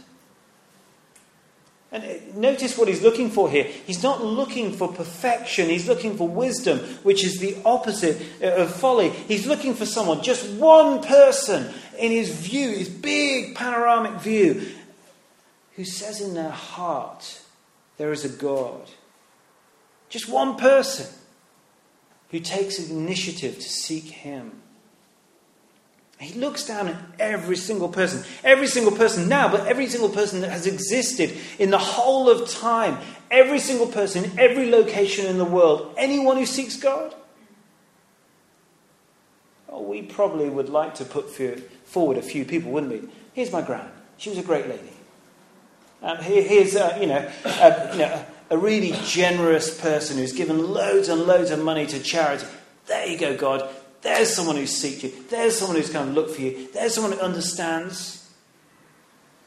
And 1.90 2.04
uh, 2.04 2.14
notice 2.36 2.78
what 2.78 2.86
he's 2.86 3.02
looking 3.02 3.30
for 3.30 3.50
here. 3.50 3.64
He's 3.64 4.04
not 4.04 4.22
looking 4.22 4.72
for 4.72 4.92
perfection, 4.92 5.68
he's 5.68 5.88
looking 5.88 6.16
for 6.16 6.28
wisdom, 6.28 6.78
which 7.02 7.24
is 7.24 7.40
the 7.40 7.56
opposite 7.64 8.22
of 8.40 8.72
folly. 8.72 9.10
He's 9.10 9.48
looking 9.48 9.74
for 9.74 9.84
someone, 9.84 10.22
just 10.22 10.48
one 10.48 11.02
person 11.02 11.74
in 11.98 12.12
his 12.12 12.30
view, 12.30 12.68
his 12.68 12.88
big 12.88 13.56
panoramic 13.56 14.20
view, 14.20 14.64
who 15.76 15.84
says 15.84 16.20
in 16.20 16.34
their 16.34 16.50
heart, 16.50 17.42
There 17.98 18.12
is 18.12 18.24
a 18.24 18.28
God. 18.28 18.90
Just 20.08 20.28
one 20.28 20.56
person 20.56 21.06
who 22.30 22.40
takes 22.40 22.78
initiative 22.78 23.56
to 23.56 23.68
seek 23.68 24.04
him. 24.04 24.62
He 26.18 26.32
looks 26.38 26.64
down 26.64 26.88
at 26.88 26.96
every 27.18 27.56
single 27.56 27.90
person, 27.90 28.24
every 28.42 28.68
single 28.68 28.92
person 28.92 29.28
now, 29.28 29.48
but 29.48 29.66
every 29.66 29.86
single 29.86 30.08
person 30.08 30.40
that 30.40 30.50
has 30.50 30.66
existed 30.66 31.36
in 31.58 31.70
the 31.70 31.78
whole 31.78 32.30
of 32.30 32.48
time, 32.48 32.98
every 33.30 33.58
single 33.58 33.86
person, 33.86 34.30
every 34.38 34.70
location 34.70 35.26
in 35.26 35.36
the 35.36 35.44
world, 35.44 35.94
anyone 35.98 36.38
who 36.38 36.46
seeks 36.46 36.78
God. 36.78 37.14
Oh, 39.68 39.82
we 39.82 40.00
probably 40.00 40.48
would 40.48 40.70
like 40.70 40.94
to 40.96 41.04
put 41.04 41.28
forward 41.84 42.16
a 42.16 42.22
few 42.22 42.46
people, 42.46 42.72
wouldn't 42.72 42.92
we? 42.92 43.08
Here's 43.34 43.52
my 43.52 43.60
gran. 43.60 43.90
She 44.16 44.30
was 44.30 44.38
a 44.38 44.42
great 44.42 44.68
lady. 44.68 44.95
Um, 46.02 46.18
here, 46.18 46.42
here's, 46.42 46.76
uh, 46.76 46.98
you 47.00 47.06
know, 47.06 47.30
uh, 47.44 47.88
you 47.92 47.98
know, 47.98 48.24
a 48.50 48.58
really 48.58 48.92
generous 49.04 49.80
person 49.80 50.18
who's 50.18 50.32
given 50.32 50.72
loads 50.72 51.08
and 51.08 51.22
loads 51.22 51.50
of 51.50 51.62
money 51.62 51.86
to 51.86 52.00
charity. 52.00 52.46
There 52.86 53.06
you 53.06 53.18
go, 53.18 53.36
God. 53.36 53.68
There's 54.02 54.34
someone 54.34 54.56
who 54.56 54.66
seeks 54.66 55.02
you. 55.02 55.12
There's 55.28 55.58
someone 55.58 55.76
who's 55.76 55.90
going 55.90 56.08
to 56.08 56.12
look 56.12 56.30
for 56.30 56.40
you. 56.40 56.68
There's 56.72 56.94
someone 56.94 57.12
who 57.12 57.20
understands. 57.20 58.30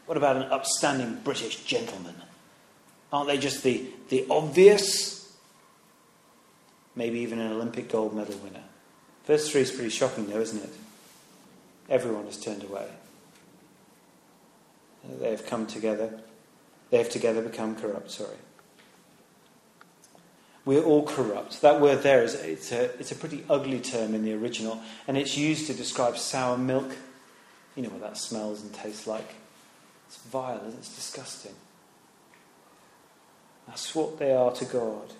What 0.06 0.18
about 0.18 0.36
an 0.38 0.44
upstanding 0.44 1.22
British 1.24 1.64
gentleman? 1.64 2.16
Aren't 3.14 3.28
they 3.28 3.38
just 3.38 3.64
the, 3.64 3.86
the 4.10 4.26
obvious? 4.30 5.34
Maybe 6.96 7.20
even 7.20 7.40
an 7.40 7.54
Olympic 7.54 7.90
gold 7.90 8.16
medal 8.16 8.36
winner. 8.40 8.64
Verse 9.26 9.50
3 9.50 9.62
is 9.62 9.72
pretty 9.72 9.90
shocking, 9.90 10.28
though, 10.28 10.42
isn't 10.42 10.62
it? 10.62 10.74
Everyone 11.90 12.26
has 12.26 12.38
turned 12.38 12.64
away. 12.64 12.88
They 15.20 15.32
have 15.32 15.46
come 15.46 15.66
together. 15.66 16.20
They 16.90 16.98
have 16.98 17.10
together 17.10 17.42
become 17.42 17.76
corrupt, 17.76 18.12
sorry. 18.12 18.38
We're 20.66 20.84
all 20.84 21.06
corrupt. 21.06 21.62
That 21.62 21.82
word 21.82 22.04
there 22.04 22.24
is 22.24 22.36
it's 22.36 22.72
a, 22.72 22.86
it's 23.00 23.12
a 23.12 23.16
pretty 23.16 23.44
ugly 23.50 23.80
term 23.80 24.14
in 24.14 24.24
the 24.24 24.34
original, 24.34 24.80
and 25.08 25.18
it's 25.18 25.38
used 25.38 25.68
to 25.68 25.74
describe 25.74 26.18
sour 26.18 26.58
milk. 26.58 26.92
You 27.76 27.84
know 27.84 27.90
what 27.90 28.02
that 28.02 28.18
smells 28.18 28.62
and 28.62 28.74
tastes 28.74 29.08
like. 29.08 29.36
It's 30.08 30.18
vile, 30.18 30.62
it's 30.78 30.96
disgusting. 30.96 31.54
That's 33.68 33.94
what 33.94 34.18
they 34.18 34.32
are 34.32 34.52
to 34.52 34.66
God. 34.66 35.14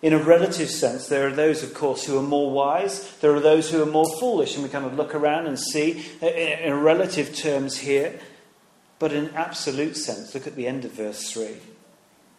In 0.00 0.12
a 0.12 0.18
relative 0.18 0.68
sense, 0.68 1.06
there 1.06 1.28
are 1.28 1.32
those, 1.32 1.62
of 1.62 1.74
course, 1.74 2.04
who 2.04 2.18
are 2.18 2.22
more 2.22 2.50
wise. 2.50 3.16
There 3.18 3.34
are 3.34 3.40
those 3.40 3.70
who 3.70 3.82
are 3.82 3.86
more 3.86 4.08
foolish, 4.18 4.54
and 4.54 4.64
we 4.64 4.68
kind 4.68 4.84
of 4.84 4.94
look 4.94 5.14
around 5.14 5.46
and 5.46 5.58
see, 5.58 6.04
in 6.20 6.80
relative 6.80 7.36
terms 7.36 7.78
here. 7.78 8.18
But 9.02 9.12
in 9.12 9.34
absolute 9.34 9.96
sense, 9.96 10.32
look 10.32 10.46
at 10.46 10.54
the 10.54 10.68
end 10.68 10.84
of 10.84 10.92
verse 10.92 11.32
3. 11.32 11.56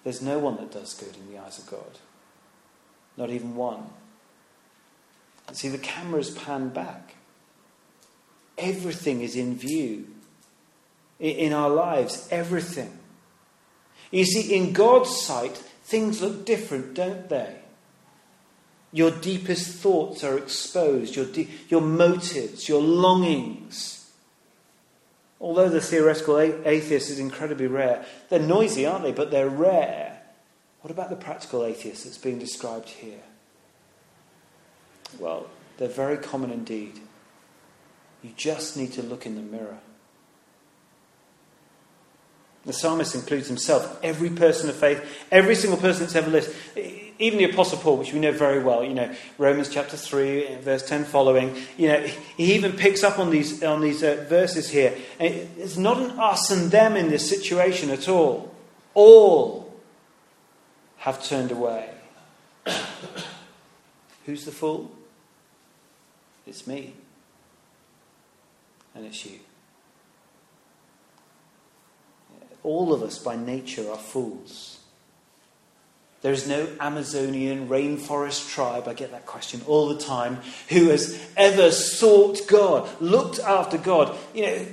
There's 0.05 0.21
no 0.21 0.39
one 0.39 0.55
that 0.55 0.71
does 0.71 0.93
good 0.93 1.13
in 1.13 1.29
the 1.29 1.37
eyes 1.37 1.59
of 1.59 1.69
God. 1.69 1.99
Not 3.17 3.31
even 3.31 3.57
one. 3.57 3.87
See, 5.51 5.67
the 5.67 5.77
camera's 5.77 6.29
panned 6.29 6.73
back. 6.73 7.15
Everything 8.57 9.19
is 9.19 9.35
in 9.35 9.57
view. 9.57 10.07
In 11.19 11.51
our 11.51 11.69
lives, 11.69 12.29
everything. 12.31 12.97
You 14.09 14.23
see, 14.23 14.55
in 14.55 14.71
God's 14.71 15.13
sight, 15.19 15.57
things 15.83 16.21
look 16.21 16.45
different, 16.45 16.93
don't 16.93 17.27
they? 17.27 17.57
Your 18.93 19.11
deepest 19.11 19.67
thoughts 19.67 20.23
are 20.23 20.37
exposed, 20.37 21.17
your, 21.17 21.25
de- 21.25 21.49
your 21.67 21.81
motives, 21.81 22.69
your 22.69 22.81
longings 22.81 23.92
Although 25.43 25.67
the 25.67 25.81
theoretical 25.81 26.39
atheist 26.39 27.09
is 27.09 27.19
incredibly 27.19 27.67
rare, 27.67 28.05
they're 28.29 28.39
noisy, 28.39 28.85
aren't 28.85 29.03
they? 29.03 29.11
But 29.11 29.29
they're 29.29 29.49
rare. 29.49 30.21
What 30.79 30.89
about 30.89 31.09
the 31.09 31.17
practical 31.17 31.65
atheist 31.65 32.05
that's 32.05 32.17
being 32.17 32.39
described 32.39 32.87
here? 32.87 33.19
Well, 35.19 35.47
they're 35.77 35.89
very 35.89 36.15
common 36.15 36.49
indeed. 36.49 36.97
You 38.23 38.31
just 38.37 38.77
need 38.77 38.93
to 38.93 39.03
look 39.03 39.25
in 39.25 39.35
the 39.35 39.41
mirror. 39.41 39.79
The 42.65 42.71
psalmist 42.71 43.13
includes 43.13 43.49
himself, 43.49 43.99
every 44.01 44.29
person 44.29 44.69
of 44.69 44.77
faith, 44.77 45.03
every 45.29 45.55
single 45.55 45.77
person 45.77 46.03
that's 46.03 46.15
ever 46.15 46.31
lived 46.31 46.55
even 47.23 47.39
the 47.39 47.45
Apostle 47.45 47.77
Paul, 47.77 47.97
which 47.97 48.11
we 48.11 48.19
know 48.19 48.33
very 48.33 48.61
well, 48.61 48.83
you 48.83 48.93
know, 48.93 49.09
Romans 49.37 49.69
chapter 49.69 49.95
3, 49.95 50.57
verse 50.57 50.85
10 50.85 51.05
following, 51.05 51.55
you 51.77 51.87
know, 51.87 52.01
he 52.01 52.53
even 52.53 52.73
picks 52.73 53.01
up 53.01 53.17
on 53.17 53.29
these, 53.29 53.63
on 53.63 53.79
these 53.79 54.03
uh, 54.03 54.25
verses 54.27 54.69
here. 54.69 54.93
It's 55.21 55.77
not 55.77 56.01
an 56.01 56.19
us 56.19 56.51
and 56.51 56.69
them 56.69 56.97
in 56.97 57.09
this 57.09 57.29
situation 57.29 57.91
at 57.91 58.09
all. 58.09 58.53
All 58.93 59.73
have 60.97 61.23
turned 61.23 61.51
away. 61.51 61.89
Who's 64.25 64.43
the 64.43 64.51
fool? 64.51 64.91
It's 66.45 66.67
me. 66.67 66.93
And 68.95 69.05
it's 69.05 69.25
you. 69.25 69.39
All 72.63 72.91
of 72.91 73.01
us 73.01 73.17
by 73.17 73.37
nature 73.37 73.89
are 73.89 73.97
fools. 73.97 74.72
There 76.23 76.31
is 76.31 76.47
no 76.47 76.69
Amazonian 76.79 77.67
rainforest 77.67 78.49
tribe, 78.49 78.87
I 78.87 78.93
get 78.93 79.11
that 79.11 79.25
question 79.25 79.61
all 79.67 79.89
the 79.89 79.99
time, 79.99 80.39
who 80.69 80.87
has 80.87 81.21
ever 81.35 81.69
sought 81.69 82.47
God, 82.47 82.89
looked 83.01 83.39
after 83.39 83.77
God, 83.77 84.17
you 84.33 84.45
know, 84.45 84.65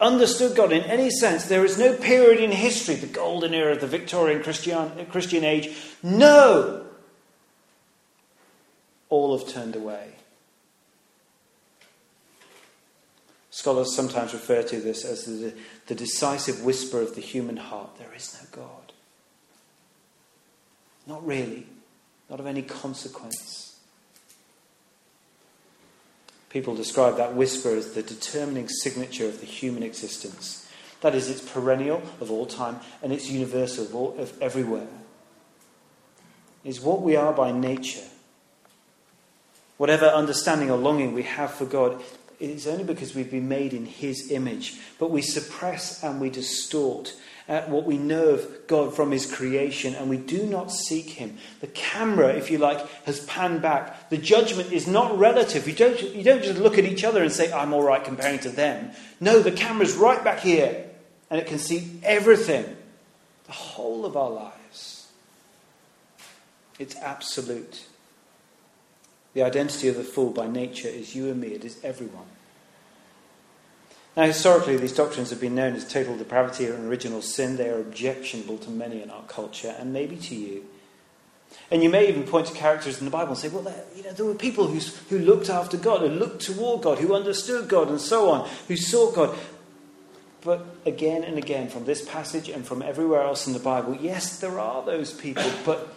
understood 0.00 0.56
God 0.56 0.72
in 0.72 0.82
any 0.84 1.10
sense. 1.10 1.44
There 1.44 1.66
is 1.66 1.78
no 1.78 1.94
period 1.94 2.40
in 2.40 2.50
history, 2.50 2.94
the 2.94 3.06
golden 3.06 3.52
era 3.52 3.74
of 3.74 3.82
the 3.82 3.86
Victorian 3.86 4.42
Christian, 4.42 5.06
Christian 5.10 5.44
age. 5.44 5.76
No! 6.02 6.86
All 9.10 9.38
have 9.38 9.46
turned 9.46 9.76
away. 9.76 10.12
Scholars 13.50 13.94
sometimes 13.94 14.32
refer 14.32 14.62
to 14.62 14.80
this 14.80 15.04
as 15.04 15.26
the, 15.26 15.52
the 15.88 15.94
decisive 15.94 16.64
whisper 16.64 17.02
of 17.02 17.14
the 17.14 17.20
human 17.20 17.58
heart 17.58 17.98
there 17.98 18.14
is 18.14 18.34
no 18.40 18.62
God. 18.62 18.85
Not 21.06 21.24
really. 21.26 21.66
Not 22.28 22.40
of 22.40 22.46
any 22.46 22.62
consequence. 22.62 23.78
People 26.50 26.74
describe 26.74 27.16
that 27.18 27.34
whisper 27.34 27.76
as 27.76 27.92
the 27.92 28.02
determining 28.02 28.68
signature 28.68 29.26
of 29.26 29.40
the 29.40 29.46
human 29.46 29.82
existence. 29.82 30.68
That 31.02 31.14
is, 31.14 31.28
it's 31.28 31.40
perennial 31.40 32.02
of 32.20 32.30
all 32.30 32.46
time 32.46 32.80
and 33.02 33.12
it's 33.12 33.30
universal 33.30 33.84
of, 33.84 33.94
all, 33.94 34.18
of 34.18 34.40
everywhere. 34.40 34.88
Is 36.64 36.80
what 36.80 37.02
we 37.02 37.14
are 37.14 37.32
by 37.32 37.52
nature. 37.52 38.02
Whatever 39.76 40.06
understanding 40.06 40.70
or 40.70 40.78
longing 40.78 41.12
we 41.12 41.22
have 41.22 41.52
for 41.52 41.66
God, 41.66 42.02
it 42.40 42.50
is 42.50 42.66
only 42.66 42.84
because 42.84 43.14
we've 43.14 43.30
been 43.30 43.48
made 43.48 43.72
in 43.72 43.86
His 43.86 44.30
image. 44.30 44.78
But 44.98 45.10
we 45.10 45.22
suppress 45.22 46.02
and 46.02 46.20
we 46.20 46.30
distort 46.30 47.14
at 47.48 47.68
what 47.68 47.84
we 47.84 47.96
know 47.96 48.30
of 48.30 48.66
God 48.66 48.94
from 48.94 49.12
His 49.12 49.32
creation, 49.32 49.94
and 49.94 50.10
we 50.10 50.16
do 50.16 50.44
not 50.44 50.72
seek 50.72 51.10
Him. 51.10 51.38
The 51.60 51.68
camera, 51.68 52.34
if 52.34 52.50
you 52.50 52.58
like, 52.58 52.86
has 53.04 53.20
panned 53.26 53.62
back. 53.62 54.10
The 54.10 54.18
judgment 54.18 54.72
is 54.72 54.86
not 54.86 55.16
relative. 55.16 55.68
You 55.68 55.74
don't, 55.74 56.00
you 56.14 56.24
don't 56.24 56.42
just 56.42 56.58
look 56.58 56.78
at 56.78 56.84
each 56.84 57.04
other 57.04 57.22
and 57.22 57.30
say, 57.30 57.52
I'm 57.52 57.72
all 57.72 57.84
right 57.84 58.02
comparing 58.02 58.40
to 58.40 58.50
them. 58.50 58.90
No, 59.20 59.40
the 59.40 59.52
camera's 59.52 59.94
right 59.94 60.22
back 60.22 60.40
here, 60.40 60.86
and 61.30 61.40
it 61.40 61.46
can 61.46 61.58
see 61.58 62.00
everything, 62.02 62.64
the 63.46 63.52
whole 63.52 64.04
of 64.04 64.16
our 64.16 64.30
lives. 64.30 65.06
It's 66.78 66.96
absolute. 66.96 67.86
The 69.34 69.42
identity 69.42 69.88
of 69.88 69.96
the 69.96 70.04
fool 70.04 70.30
by 70.30 70.46
nature 70.46 70.88
is 70.88 71.14
you 71.14 71.30
and 71.30 71.40
me, 71.40 71.48
it 71.48 71.64
is 71.64 71.78
everyone. 71.84 72.26
Now, 74.16 74.24
historically, 74.24 74.78
these 74.78 74.94
doctrines 74.94 75.28
have 75.28 75.40
been 75.40 75.54
known 75.54 75.74
as 75.74 75.86
total 75.86 76.16
depravity 76.16 76.66
and 76.66 76.88
original 76.88 77.20
sin. 77.20 77.56
They 77.56 77.68
are 77.68 77.78
objectionable 77.78 78.56
to 78.58 78.70
many 78.70 79.02
in 79.02 79.10
our 79.10 79.24
culture, 79.24 79.74
and 79.78 79.92
maybe 79.92 80.16
to 80.16 80.34
you. 80.34 80.64
And 81.70 81.82
you 81.82 81.90
may 81.90 82.08
even 82.08 82.22
point 82.22 82.46
to 82.46 82.54
characters 82.54 82.98
in 82.98 83.04
the 83.04 83.10
Bible 83.10 83.32
and 83.32 83.38
say, 83.38 83.48
well, 83.48 83.72
you 83.94 84.02
know, 84.02 84.12
there 84.12 84.24
were 84.24 84.34
people 84.34 84.68
who, 84.68 84.78
who 85.10 85.18
looked 85.18 85.50
after 85.50 85.76
God, 85.76 86.00
who 86.00 86.08
looked 86.08 86.42
toward 86.42 86.82
God, 86.82 86.98
who 86.98 87.14
understood 87.14 87.68
God, 87.68 87.88
and 87.88 88.00
so 88.00 88.30
on, 88.30 88.48
who 88.68 88.76
sought 88.76 89.14
God. 89.14 89.36
But 90.42 90.64
again 90.86 91.22
and 91.24 91.38
again, 91.38 91.68
from 91.68 91.84
this 91.84 92.04
passage 92.04 92.48
and 92.48 92.64
from 92.64 92.80
everywhere 92.80 93.22
else 93.22 93.46
in 93.46 93.52
the 93.52 93.58
Bible, 93.58 93.96
yes, 93.96 94.38
there 94.38 94.58
are 94.58 94.84
those 94.84 95.12
people, 95.12 95.50
but 95.64 95.92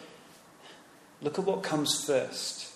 look 1.22 1.40
at 1.40 1.46
what 1.46 1.64
comes 1.64 2.04
first. 2.04 2.76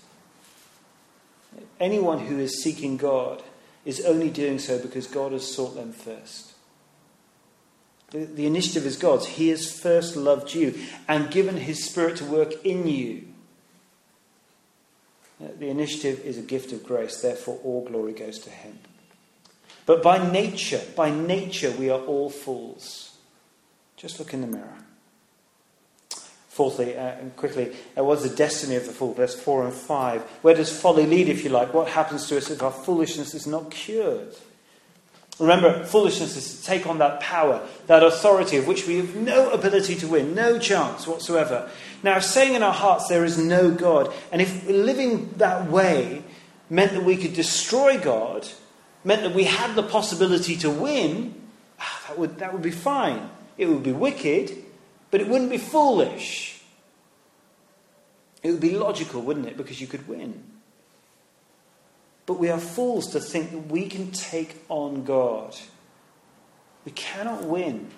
Anyone 1.79 2.19
who 2.19 2.39
is 2.39 2.63
seeking 2.63 2.97
God 2.97 3.43
is 3.85 4.05
only 4.05 4.29
doing 4.29 4.59
so 4.59 4.79
because 4.79 5.07
God 5.07 5.31
has 5.31 5.53
sought 5.53 5.75
them 5.75 5.91
first. 5.91 6.53
The, 8.11 8.25
the 8.25 8.45
initiative 8.45 8.85
is 8.85 8.95
God's. 8.95 9.25
He 9.25 9.49
has 9.49 9.71
first 9.71 10.15
loved 10.15 10.53
you 10.53 10.79
and 11.07 11.31
given 11.31 11.57
His 11.57 11.83
Spirit 11.83 12.17
to 12.17 12.25
work 12.25 12.63
in 12.65 12.87
you. 12.87 13.27
Uh, 15.43 15.47
the 15.57 15.69
initiative 15.69 16.19
is 16.19 16.37
a 16.37 16.43
gift 16.43 16.71
of 16.71 16.83
grace, 16.83 17.21
therefore, 17.21 17.59
all 17.63 17.83
glory 17.85 18.13
goes 18.13 18.39
to 18.39 18.49
Him. 18.49 18.79
But 19.85 20.01
by 20.01 20.31
nature, 20.31 20.81
by 20.95 21.09
nature, 21.09 21.71
we 21.71 21.89
are 21.89 21.99
all 21.99 22.29
fools. 22.29 23.17
Just 23.97 24.19
look 24.19 24.33
in 24.33 24.41
the 24.41 24.47
mirror. 24.47 24.82
Fourthly, 26.53 26.95
uh, 26.95 27.01
and 27.01 27.35
quickly, 27.35 27.75
uh, 27.97 28.03
what's 28.03 28.21
the 28.21 28.29
destiny 28.29 28.75
of 28.75 28.85
the 28.85 28.91
fool? 28.91 29.15
Verse 29.15 29.33
4 29.33 29.65
and 29.65 29.73
5. 29.73 30.21
Where 30.43 30.53
does 30.53 30.71
folly 30.71 31.07
lead, 31.07 31.27
if 31.27 31.43
you 31.43 31.49
like? 31.49 31.73
What 31.73 31.87
happens 31.87 32.27
to 32.27 32.37
us 32.37 32.51
if 32.51 32.61
our 32.61 32.71
foolishness 32.71 33.33
is 33.33 33.47
not 33.47 33.71
cured? 33.71 34.35
Remember, 35.39 35.83
foolishness 35.83 36.37
is 36.37 36.59
to 36.59 36.63
take 36.63 36.85
on 36.85 36.99
that 36.99 37.19
power, 37.21 37.67
that 37.87 38.03
authority 38.03 38.57
of 38.57 38.67
which 38.67 38.85
we 38.85 38.97
have 38.97 39.15
no 39.15 39.49
ability 39.49 39.95
to 39.95 40.07
win, 40.07 40.35
no 40.35 40.59
chance 40.59 41.07
whatsoever. 41.07 41.71
Now, 42.03 42.19
saying 42.19 42.53
in 42.53 42.61
our 42.61 42.71
hearts 42.71 43.07
there 43.07 43.25
is 43.25 43.35
no 43.39 43.71
God, 43.71 44.13
and 44.31 44.39
if 44.39 44.67
living 44.67 45.33
that 45.37 45.71
way 45.71 46.21
meant 46.69 46.91
that 46.91 47.03
we 47.03 47.17
could 47.17 47.33
destroy 47.33 47.97
God, 47.97 48.47
meant 49.03 49.23
that 49.23 49.33
we 49.33 49.45
had 49.45 49.75
the 49.75 49.81
possibility 49.81 50.55
to 50.57 50.69
win, 50.69 51.33
ah, 51.79 52.03
that 52.09 52.19
would, 52.19 52.37
that 52.37 52.53
would 52.53 52.61
be 52.61 52.69
fine. 52.69 53.27
It 53.57 53.65
would 53.65 53.81
be 53.81 53.91
wicked, 53.91 54.62
but 55.13 55.21
it 55.21 55.27
wouldn't 55.27 55.51
be 55.51 55.59
foolish. 55.59 56.59
It 58.41 58.49
would 58.49 58.59
be 58.59 58.71
logical, 58.71 59.21
wouldn't 59.21 59.45
it? 59.45 59.55
Because 59.55 59.79
you 59.79 59.85
could 59.85 60.07
win. 60.07 60.43
But 62.25 62.39
we 62.39 62.49
are 62.49 62.57
fools 62.57 63.11
to 63.11 63.19
think 63.19 63.51
that 63.51 63.67
we 63.67 63.87
can 63.87 64.09
take 64.09 64.63
on 64.69 65.03
God. 65.03 65.55
We 66.83 66.93
cannot 66.93 67.43
win. 67.43 67.91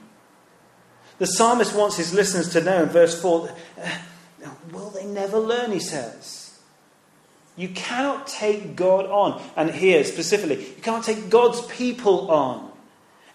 The 1.18 1.26
psalmist 1.26 1.74
wants 1.74 1.96
his 1.96 2.14
listeners 2.14 2.50
to 2.50 2.62
know 2.62 2.84
in 2.84 2.90
verse 2.90 3.18
4 3.22 3.50
uh, 3.82 3.90
will 4.74 4.90
they 4.90 5.06
never 5.06 5.40
learn, 5.40 5.72
he 5.72 5.80
says. 5.80 6.60
You 7.56 7.70
cannot 7.70 8.28
take 8.28 8.76
God 8.76 9.06
on. 9.06 9.42
And 9.56 9.72
here 9.72 10.04
specifically, 10.04 10.58
you 10.66 10.82
can't 10.82 11.06
take 11.06 11.30
God's 11.30 11.66
people 11.68 12.30
on 12.30 12.74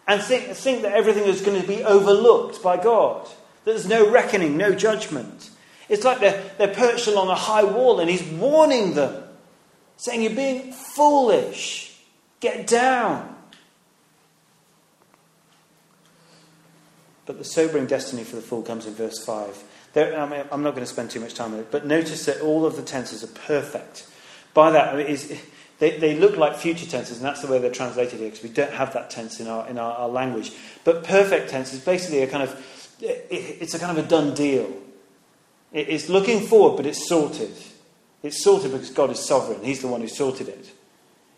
and 0.07 0.21
think, 0.21 0.49
think 0.49 0.83
that 0.83 0.93
everything 0.93 1.25
is 1.25 1.40
going 1.40 1.59
to 1.59 1.66
be 1.66 1.83
overlooked 1.83 2.62
by 2.62 2.77
God. 2.77 3.27
There's 3.64 3.87
no 3.87 4.11
reckoning, 4.11 4.57
no 4.57 4.75
judgment. 4.75 5.51
It's 5.88 6.05
like 6.05 6.20
they're, 6.20 6.42
they're 6.59 6.75
perched 6.75 7.07
along 7.07 7.29
a 7.29 7.35
high 7.35 7.64
wall 7.64 8.01
and 8.01 8.09
he's 8.09 8.23
warning 8.23 8.94
them 8.94 9.25
saying, 9.96 10.23
You're 10.23 10.35
being 10.35 10.73
foolish. 10.73 11.99
Get 12.40 12.66
down. 12.66 13.37
But 17.27 17.38
the 17.38 17.44
sobering 17.44 17.87
destiny 17.87 18.25
for 18.25 18.37
the 18.37 18.42
fool 18.42 18.62
comes 18.62 18.87
in 18.87 18.94
verse 18.94 19.23
5. 19.25 19.62
There, 19.92 20.18
I 20.18 20.29
mean, 20.29 20.44
I'm 20.51 20.62
not 20.62 20.70
going 20.70 20.85
to 20.85 20.90
spend 20.90 21.11
too 21.11 21.20
much 21.20 21.35
time 21.35 21.53
on 21.53 21.61
it, 21.61 21.70
but 21.70 21.87
notice 21.87 22.25
that 22.27 22.40
all 22.40 22.64
of 22.64 22.77
the 22.77 22.83
tenses 22.83 23.23
are 23.23 23.29
perfect. 23.46 24.07
By 24.55 24.70
that, 24.70 24.94
I 24.94 24.96
mean, 24.96 25.07
is, 25.07 25.40
they, 25.79 25.99
they 25.99 26.16
look 26.16 26.37
like 26.37 26.57
future 26.57 26.87
tenses, 26.87 27.18
and 27.18 27.27
that's 27.27 27.42
the 27.42 27.49
way 27.49 27.59
they're 27.59 27.70
translated 27.70 28.20
here, 28.20 28.29
because 28.31 28.42
we 28.42 28.51
don't 28.51 28.73
have 28.73 28.92
that 28.94 29.11
tense 29.11 29.40
in 29.40 29.49
our, 29.49 29.68
in 29.68 29.79
our, 29.79 29.92
our 29.92 30.09
language. 30.09 30.53
But 30.85 31.05
perfect 31.05 31.51
tense 31.51 31.73
is 31.73 31.81
basically 31.81 32.23
a 32.23 32.27
kind 32.27 32.42
of, 32.42 32.51
it, 33.00 33.58
it's 33.60 33.74
a 33.74 33.78
kind 33.78 33.96
of 33.96 34.04
a 34.04 34.08
done 34.08 34.34
deal. 34.34 34.72
It, 35.72 35.88
it's 35.88 36.08
looking 36.08 36.46
forward, 36.46 36.76
but 36.76 36.86
it's 36.86 37.08
sorted. 37.08 37.54
It's 38.22 38.42
sorted 38.42 38.72
because 38.72 38.90
God 38.90 39.10
is 39.10 39.24
sovereign. 39.24 39.64
He's 39.64 39.80
the 39.80 39.88
one 39.88 40.00
who 40.00 40.08
sorted 40.08 40.48
it. 40.48 40.72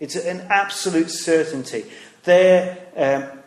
It's 0.00 0.16
an 0.16 0.46
absolute 0.50 1.10
certainty. 1.10 1.84
There, 2.24 2.78
um, 2.96 3.38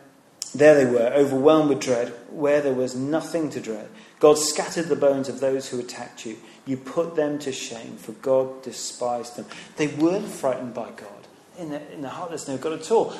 there 0.54 0.74
they 0.74 0.90
were, 0.90 1.12
overwhelmed 1.12 1.68
with 1.68 1.80
dread, 1.80 2.08
where 2.30 2.62
there 2.62 2.72
was 2.72 2.94
nothing 2.94 3.50
to 3.50 3.60
dread. 3.60 3.88
God 4.20 4.38
scattered 4.38 4.86
the 4.86 4.96
bones 4.96 5.28
of 5.28 5.40
those 5.40 5.68
who 5.68 5.78
attacked 5.78 6.24
you. 6.24 6.38
You 6.64 6.78
put 6.78 7.14
them 7.14 7.38
to 7.40 7.52
shame, 7.52 7.96
for 7.96 8.12
God 8.12 8.62
despised 8.62 9.36
them. 9.36 9.44
They 9.76 9.88
weren't 9.88 10.28
frightened 10.28 10.72
by 10.72 10.90
God. 10.96 11.10
In 11.58 11.70
the, 11.70 11.92
in 11.92 12.00
the 12.00 12.08
heart, 12.08 12.30
there's 12.30 12.48
no 12.48 12.56
God 12.56 12.72
at 12.72 12.90
all. 12.90 13.14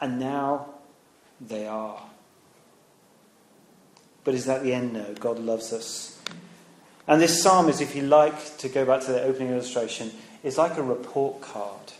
And 0.00 0.18
now 0.18 0.74
they 1.40 1.66
are. 1.66 2.09
But 4.24 4.34
is 4.34 4.44
that 4.46 4.62
the 4.62 4.74
end? 4.74 4.92
No. 4.92 5.14
God 5.18 5.38
loves 5.38 5.72
us 5.72 6.10
and 7.10 7.20
this 7.20 7.42
psalm 7.42 7.68
is, 7.68 7.80
if 7.80 7.96
you 7.96 8.02
like, 8.02 8.56
to 8.58 8.68
go 8.68 8.84
back 8.84 9.00
to 9.02 9.10
the 9.10 9.20
opening 9.24 9.50
illustration, 9.50 10.12
is 10.44 10.56
like 10.56 10.76
a 10.78 10.82
report 10.82 11.40
card 11.40 11.92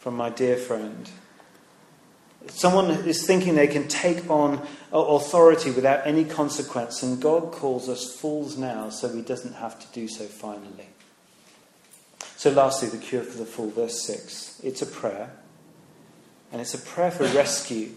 from 0.00 0.18
my 0.18 0.28
dear 0.28 0.58
friend. 0.58 1.10
Someone 2.48 2.90
is 2.90 3.26
thinking 3.26 3.54
they 3.54 3.66
can 3.66 3.88
take 3.88 4.28
on 4.28 4.66
authority 4.92 5.70
without 5.70 6.06
any 6.06 6.26
consequence, 6.26 7.02
and 7.02 7.22
God 7.22 7.52
calls 7.52 7.88
us 7.88 8.14
fools 8.14 8.58
now 8.58 8.90
so 8.90 9.08
he 9.08 9.22
doesn't 9.22 9.54
have 9.54 9.80
to 9.80 9.86
do 9.94 10.06
so 10.08 10.24
finally. 10.26 10.88
So, 12.36 12.50
lastly, 12.50 12.90
the 12.90 12.98
cure 12.98 13.22
for 13.22 13.38
the 13.38 13.46
fool, 13.46 13.70
verse 13.70 14.02
6. 14.02 14.60
It's 14.62 14.82
a 14.82 14.86
prayer, 14.86 15.30
and 16.52 16.60
it's 16.60 16.74
a 16.74 16.78
prayer 16.78 17.12
for 17.12 17.24
rescue. 17.28 17.92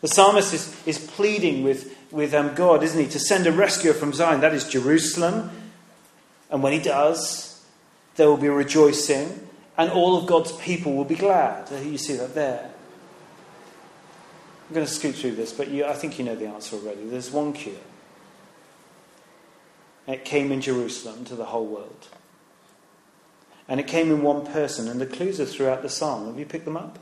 The 0.00 0.08
psalmist 0.08 0.54
is, 0.54 0.86
is 0.86 0.98
pleading 0.98 1.62
with 1.62 1.96
with 2.10 2.34
um, 2.34 2.54
God, 2.54 2.82
isn't 2.82 3.00
he? 3.00 3.08
To 3.10 3.18
send 3.18 3.46
a 3.46 3.52
rescuer 3.52 3.94
from 3.94 4.12
Zion, 4.12 4.40
that 4.40 4.54
is 4.54 4.68
Jerusalem. 4.68 5.50
And 6.50 6.62
when 6.62 6.72
he 6.72 6.80
does, 6.80 7.64
there 8.16 8.28
will 8.28 8.36
be 8.36 8.48
rejoicing, 8.48 9.48
and 9.78 9.90
all 9.90 10.16
of 10.16 10.26
God's 10.26 10.52
people 10.52 10.94
will 10.94 11.04
be 11.04 11.14
glad. 11.14 11.70
You 11.84 11.98
see 11.98 12.16
that 12.16 12.34
there. 12.34 12.70
I'm 14.68 14.74
going 14.74 14.86
to 14.86 14.92
scoot 14.92 15.14
through 15.14 15.36
this, 15.36 15.52
but 15.52 15.68
you, 15.68 15.84
I 15.84 15.94
think 15.94 16.18
you 16.18 16.24
know 16.24 16.36
the 16.36 16.46
answer 16.46 16.76
already. 16.76 17.04
There's 17.04 17.30
one 17.30 17.52
cure. 17.52 17.74
It 20.06 20.24
came 20.24 20.50
in 20.50 20.60
Jerusalem 20.60 21.24
to 21.26 21.36
the 21.36 21.46
whole 21.46 21.66
world. 21.66 22.08
And 23.68 23.78
it 23.78 23.86
came 23.86 24.10
in 24.10 24.22
one 24.22 24.44
person, 24.46 24.88
and 24.88 25.00
the 25.00 25.06
clues 25.06 25.40
are 25.40 25.46
throughout 25.46 25.82
the 25.82 25.88
psalm. 25.88 26.26
Have 26.26 26.38
you 26.38 26.46
picked 26.46 26.64
them 26.64 26.76
up? 26.76 26.98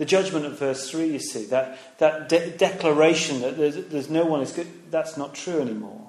The 0.00 0.06
judgment 0.06 0.46
of 0.46 0.58
verse 0.58 0.90
3, 0.90 1.08
you 1.08 1.18
see, 1.18 1.44
that, 1.44 1.76
that 1.98 2.30
de- 2.30 2.56
declaration 2.56 3.42
that 3.42 3.58
there's, 3.58 3.76
there's 3.76 4.08
no 4.08 4.24
one 4.24 4.40
is 4.40 4.50
good, 4.50 4.90
that's 4.90 5.18
not 5.18 5.34
true 5.34 5.60
anymore. 5.60 6.08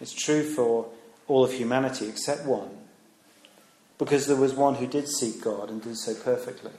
It's 0.00 0.12
true 0.12 0.42
for 0.42 0.88
all 1.28 1.44
of 1.44 1.52
humanity 1.52 2.08
except 2.08 2.44
one. 2.44 2.68
Because 3.96 4.26
there 4.26 4.34
was 4.34 4.54
one 4.54 4.74
who 4.74 4.88
did 4.88 5.06
seek 5.06 5.40
God 5.40 5.70
and 5.70 5.80
did 5.80 5.96
so 5.96 6.16
perfectly. 6.16 6.72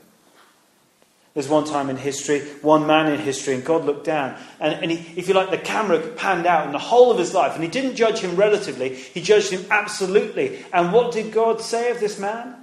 There's 1.33 1.47
one 1.47 1.63
time 1.63 1.89
in 1.89 1.95
history, 1.95 2.41
one 2.61 2.85
man 2.85 3.09
in 3.09 3.21
history, 3.21 3.55
and 3.55 3.63
God 3.63 3.85
looked 3.85 4.03
down. 4.03 4.37
And, 4.59 4.73
and 4.83 4.91
he, 4.91 5.17
if 5.17 5.29
you 5.29 5.33
like, 5.33 5.49
the 5.49 5.57
camera 5.57 5.99
panned 6.17 6.45
out 6.45 6.65
in 6.65 6.73
the 6.73 6.77
whole 6.77 7.09
of 7.09 7.17
his 7.17 7.33
life. 7.33 7.55
And 7.55 7.63
he 7.63 7.69
didn't 7.69 7.95
judge 7.95 8.19
him 8.19 8.35
relatively, 8.35 8.95
he 8.95 9.21
judged 9.21 9.51
him 9.51 9.65
absolutely. 9.71 10.65
And 10.73 10.91
what 10.91 11.13
did 11.13 11.31
God 11.31 11.61
say 11.61 11.89
of 11.89 12.01
this 12.01 12.19
man? 12.19 12.58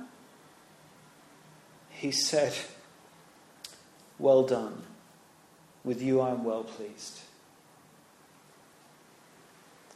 He 1.96 2.12
said, 2.12 2.54
Well 4.18 4.42
done. 4.44 4.82
With 5.84 6.02
you 6.02 6.20
I 6.20 6.30
am 6.30 6.44
well 6.44 6.64
pleased. 6.64 7.20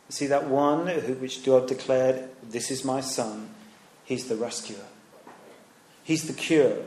See, 0.08 0.26
that 0.26 0.48
one 0.48 0.88
who, 0.88 1.14
which 1.14 1.44
God 1.44 1.68
declared, 1.68 2.30
This 2.42 2.70
is 2.70 2.84
my 2.84 3.00
son, 3.00 3.50
he's 4.04 4.28
the 4.28 4.36
rescuer, 4.36 4.84
he's 6.02 6.26
the 6.26 6.32
cure. 6.32 6.78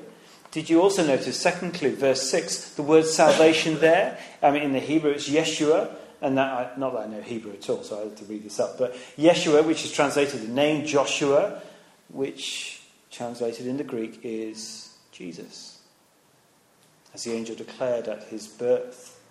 Did 0.51 0.69
you 0.69 0.81
also 0.81 1.05
notice, 1.05 1.39
second 1.39 1.73
clue, 1.73 1.95
verse 1.95 2.29
6, 2.29 2.75
the 2.75 2.83
word 2.83 3.05
salvation 3.05 3.79
there? 3.79 4.19
I 4.41 4.51
mean, 4.51 4.61
in 4.61 4.73
the 4.73 4.79
Hebrew 4.79 5.11
it's 5.11 5.27
Yeshua, 5.27 5.95
and 6.21 6.37
that, 6.37 6.77
not 6.77 6.93
that 6.93 6.99
I 6.99 7.07
know 7.07 7.21
Hebrew 7.21 7.53
at 7.53 7.67
all, 7.69 7.81
so 7.83 7.99
I 7.99 8.03
had 8.03 8.17
to 8.17 8.25
read 8.25 8.43
this 8.43 8.59
up, 8.59 8.77
but 8.77 8.93
Yeshua, 9.17 9.65
which 9.65 9.83
is 9.83 9.91
translated 9.91 10.41
the 10.41 10.47
name 10.53 10.85
Joshua, 10.85 11.59
which 12.09 12.81
translated 13.09 13.65
into 13.65 13.83
Greek 13.83 14.19
is 14.23 14.92
Jesus. 15.13 15.79
As 17.13 17.23
the 17.23 17.31
angel 17.31 17.55
declared 17.55 18.07
at 18.07 18.23
his 18.23 18.47
birth, 18.47 19.21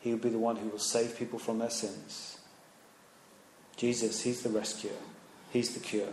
he 0.00 0.10
will 0.10 0.18
be 0.18 0.28
the 0.28 0.38
one 0.38 0.56
who 0.56 0.68
will 0.68 0.78
save 0.78 1.18
people 1.18 1.38
from 1.38 1.58
their 1.58 1.70
sins. 1.70 2.38
Jesus, 3.76 4.22
he's 4.22 4.42
the 4.42 4.50
rescuer, 4.50 4.92
he's 5.50 5.74
the 5.74 5.80
cure. 5.80 6.12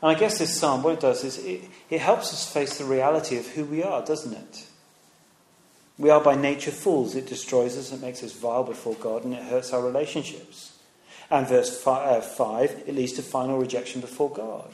And 0.00 0.10
I 0.10 0.14
guess 0.14 0.38
this 0.38 0.58
psalm, 0.58 0.82
what 0.82 0.94
it 0.94 1.00
does 1.00 1.22
is 1.22 1.38
it, 1.38 1.62
it 1.88 2.00
helps 2.00 2.32
us 2.32 2.52
face 2.52 2.78
the 2.78 2.84
reality 2.84 3.38
of 3.38 3.46
who 3.48 3.64
we 3.64 3.84
are, 3.84 4.04
doesn't 4.04 4.32
it? 4.32 4.66
We 5.98 6.10
are 6.10 6.20
by 6.20 6.34
nature 6.34 6.72
fools. 6.72 7.14
It 7.14 7.26
destroys 7.26 7.76
us, 7.76 7.92
it 7.92 8.00
makes 8.00 8.24
us 8.24 8.32
vile 8.32 8.64
before 8.64 8.94
God, 8.94 9.24
and 9.24 9.34
it 9.34 9.44
hurts 9.44 9.72
our 9.72 9.82
relationships. 9.82 10.78
And 11.30 11.46
verse 11.46 11.80
5, 11.80 12.08
uh, 12.08 12.20
five 12.20 12.82
it 12.86 12.94
leads 12.94 13.12
to 13.14 13.22
final 13.22 13.58
rejection 13.58 14.00
before 14.00 14.30
God. 14.30 14.70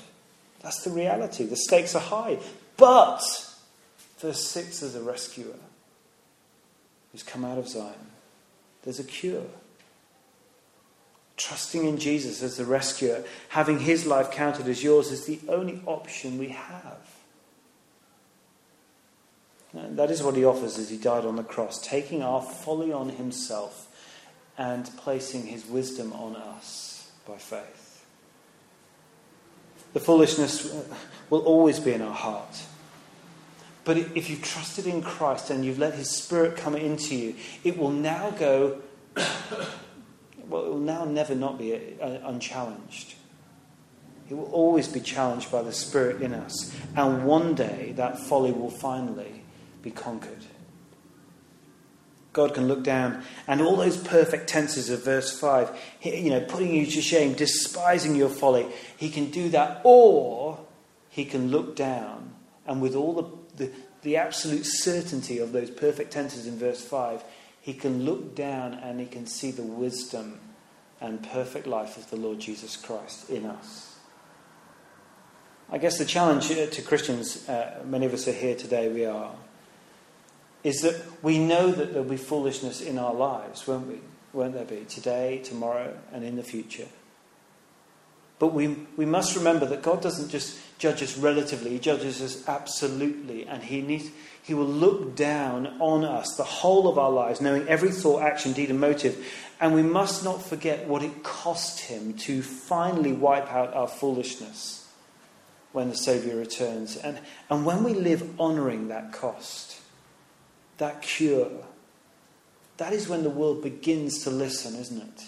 That's 0.62 0.82
the 0.82 0.90
reality. 0.90 1.44
The 1.44 1.56
stakes 1.56 1.94
are 1.94 2.00
high. 2.00 2.38
But, 2.78 3.20
verse 4.18 4.48
6, 4.48 4.80
there's 4.80 4.94
a 4.94 5.02
rescuer 5.02 5.56
who's 7.12 7.22
come 7.22 7.44
out 7.44 7.58
of 7.58 7.68
Zion. 7.68 7.94
There's 8.84 9.00
a 9.00 9.04
cure. 9.04 9.44
Trusting 11.36 11.84
in 11.84 11.98
Jesus 11.98 12.42
as 12.42 12.56
the 12.56 12.64
rescuer, 12.64 13.24
having 13.50 13.80
his 13.80 14.06
life 14.06 14.30
counted 14.30 14.66
as 14.68 14.82
yours, 14.82 15.10
is 15.10 15.26
the 15.26 15.40
only 15.48 15.82
option 15.86 16.38
we 16.38 16.48
have. 16.48 17.16
And 19.72 19.98
that 19.98 20.10
is 20.10 20.22
what 20.22 20.36
he 20.36 20.44
offers 20.44 20.78
as 20.78 20.88
he 20.88 20.96
died 20.96 21.24
on 21.24 21.36
the 21.36 21.42
cross, 21.42 21.80
taking 21.80 22.22
our 22.22 22.42
folly 22.42 22.92
on 22.92 23.10
himself 23.10 23.84
and 24.56 24.88
placing 24.96 25.46
his 25.46 25.66
wisdom 25.66 26.12
on 26.12 26.36
us 26.36 27.10
by 27.26 27.36
faith. 27.36 28.04
The 29.92 30.00
foolishness 30.00 30.72
will 31.30 31.40
always 31.40 31.80
be 31.80 31.92
in 31.92 32.02
our 32.02 32.14
heart. 32.14 32.62
But 33.88 33.96
if 33.96 34.28
you've 34.28 34.42
trusted 34.42 34.86
in 34.86 35.00
Christ 35.00 35.48
and 35.48 35.64
you've 35.64 35.78
let 35.78 35.94
his 35.94 36.10
spirit 36.10 36.58
come 36.58 36.76
into 36.76 37.16
you, 37.16 37.34
it 37.64 37.78
will 37.78 37.90
now 37.90 38.32
go, 38.32 38.82
well, 39.16 40.66
it 40.66 40.68
will 40.68 40.78
now 40.78 41.06
never 41.06 41.34
not 41.34 41.56
be 41.58 41.74
uh, 41.98 42.18
unchallenged. 42.24 43.14
It 44.28 44.34
will 44.34 44.52
always 44.52 44.88
be 44.88 45.00
challenged 45.00 45.50
by 45.50 45.62
the 45.62 45.72
spirit 45.72 46.20
in 46.20 46.34
us. 46.34 46.70
And 46.96 47.24
one 47.24 47.54
day 47.54 47.92
that 47.96 48.18
folly 48.18 48.52
will 48.52 48.68
finally 48.68 49.42
be 49.80 49.90
conquered. 49.90 50.44
God 52.34 52.52
can 52.52 52.68
look 52.68 52.82
down 52.82 53.22
and 53.46 53.62
all 53.62 53.76
those 53.76 53.96
perfect 53.96 54.50
tenses 54.50 54.90
of 54.90 55.02
verse 55.02 55.40
5, 55.40 55.74
you 56.02 56.28
know, 56.28 56.40
putting 56.40 56.74
you 56.74 56.84
to 56.84 57.00
shame, 57.00 57.32
despising 57.32 58.16
your 58.16 58.28
folly, 58.28 58.66
he 58.98 59.08
can 59.08 59.30
do 59.30 59.48
that, 59.48 59.80
or 59.82 60.58
he 61.08 61.24
can 61.24 61.50
look 61.50 61.74
down 61.74 62.34
and 62.66 62.82
with 62.82 62.94
all 62.94 63.14
the, 63.14 63.37
the, 63.58 63.70
the 64.02 64.16
absolute 64.16 64.64
certainty 64.64 65.38
of 65.38 65.52
those 65.52 65.70
perfect 65.70 66.12
tenses 66.12 66.46
in 66.46 66.58
verse 66.58 66.82
5, 66.82 67.22
he 67.60 67.74
can 67.74 68.04
look 68.04 68.34
down 68.34 68.74
and 68.74 69.00
he 69.00 69.06
can 69.06 69.26
see 69.26 69.50
the 69.50 69.62
wisdom 69.62 70.40
and 71.00 71.22
perfect 71.22 71.66
life 71.66 71.96
of 71.96 72.08
the 72.10 72.16
Lord 72.16 72.38
Jesus 72.40 72.76
Christ 72.76 73.28
in 73.30 73.44
us. 73.44 73.96
I 75.70 75.78
guess 75.78 75.98
the 75.98 76.04
challenge 76.04 76.48
to 76.48 76.82
Christians, 76.82 77.46
uh, 77.48 77.82
many 77.84 78.06
of 78.06 78.14
us 78.14 78.26
are 78.26 78.32
here 78.32 78.54
today, 78.54 78.88
we 78.88 79.04
are 79.04 79.34
is 80.64 80.82
that 80.82 81.02
we 81.22 81.38
know 81.38 81.70
that 81.70 81.92
there'll 81.92 82.08
be 82.08 82.16
foolishness 82.16 82.80
in 82.80 82.98
our 82.98 83.14
lives, 83.14 83.66
won't 83.66 83.86
we? 83.86 84.00
Won't 84.32 84.54
there 84.54 84.64
be? 84.64 84.84
Today, 84.88 85.38
tomorrow, 85.38 85.96
and 86.12 86.24
in 86.24 86.36
the 86.36 86.42
future. 86.42 86.88
But 88.38 88.48
we, 88.54 88.68
we 88.96 89.04
must 89.04 89.36
remember 89.36 89.66
that 89.66 89.82
God 89.82 90.00
doesn't 90.00 90.30
just 90.30 90.58
judge 90.78 91.02
us 91.02 91.18
relatively, 91.18 91.70
He 91.70 91.78
judges 91.78 92.22
us 92.22 92.46
absolutely. 92.48 93.46
And 93.46 93.62
He, 93.62 93.80
needs, 93.80 94.10
he 94.42 94.54
will 94.54 94.66
look 94.66 95.16
down 95.16 95.66
on 95.80 96.04
us, 96.04 96.36
the 96.36 96.44
whole 96.44 96.88
of 96.88 96.98
our 96.98 97.10
lives, 97.10 97.40
knowing 97.40 97.66
every 97.68 97.90
thought, 97.90 98.22
action, 98.22 98.52
deed, 98.52 98.70
and 98.70 98.80
motive. 98.80 99.26
And 99.60 99.74
we 99.74 99.82
must 99.82 100.22
not 100.22 100.42
forget 100.42 100.86
what 100.86 101.02
it 101.02 101.24
cost 101.24 101.80
Him 101.80 102.14
to 102.18 102.42
finally 102.42 103.12
wipe 103.12 103.52
out 103.52 103.74
our 103.74 103.88
foolishness 103.88 104.88
when 105.72 105.90
the 105.90 105.96
Saviour 105.96 106.36
returns. 106.36 106.96
And, 106.96 107.20
and 107.50 107.66
when 107.66 107.82
we 107.82 107.94
live 107.94 108.38
honouring 108.40 108.88
that 108.88 109.12
cost, 109.12 109.80
that 110.78 111.02
cure, 111.02 111.50
that 112.76 112.92
is 112.92 113.08
when 113.08 113.24
the 113.24 113.30
world 113.30 113.62
begins 113.62 114.22
to 114.22 114.30
listen, 114.30 114.76
isn't 114.76 115.02
it? 115.02 115.24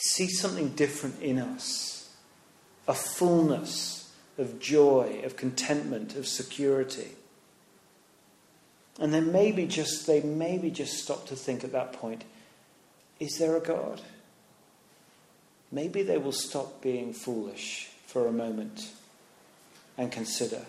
See 0.00 0.28
something 0.28 0.70
different 0.70 1.20
in 1.20 1.38
us 1.38 2.08
a 2.86 2.94
fullness 2.94 4.10
of 4.38 4.58
joy, 4.58 5.20
of 5.24 5.36
contentment, 5.36 6.16
of 6.16 6.26
security. 6.26 7.08
And 8.98 9.12
then 9.12 9.30
maybe 9.30 9.66
just 9.66 10.06
they 10.06 10.22
maybe 10.22 10.70
just 10.70 11.02
stop 11.02 11.26
to 11.26 11.36
think 11.36 11.64
at 11.64 11.72
that 11.72 11.92
point, 11.92 12.24
is 13.20 13.36
there 13.38 13.56
a 13.56 13.60
God? 13.60 14.00
Maybe 15.70 16.02
they 16.02 16.16
will 16.16 16.32
stop 16.32 16.80
being 16.80 17.12
foolish 17.12 17.90
for 18.06 18.26
a 18.26 18.32
moment 18.32 18.90
and 19.98 20.10
consider. 20.10 20.64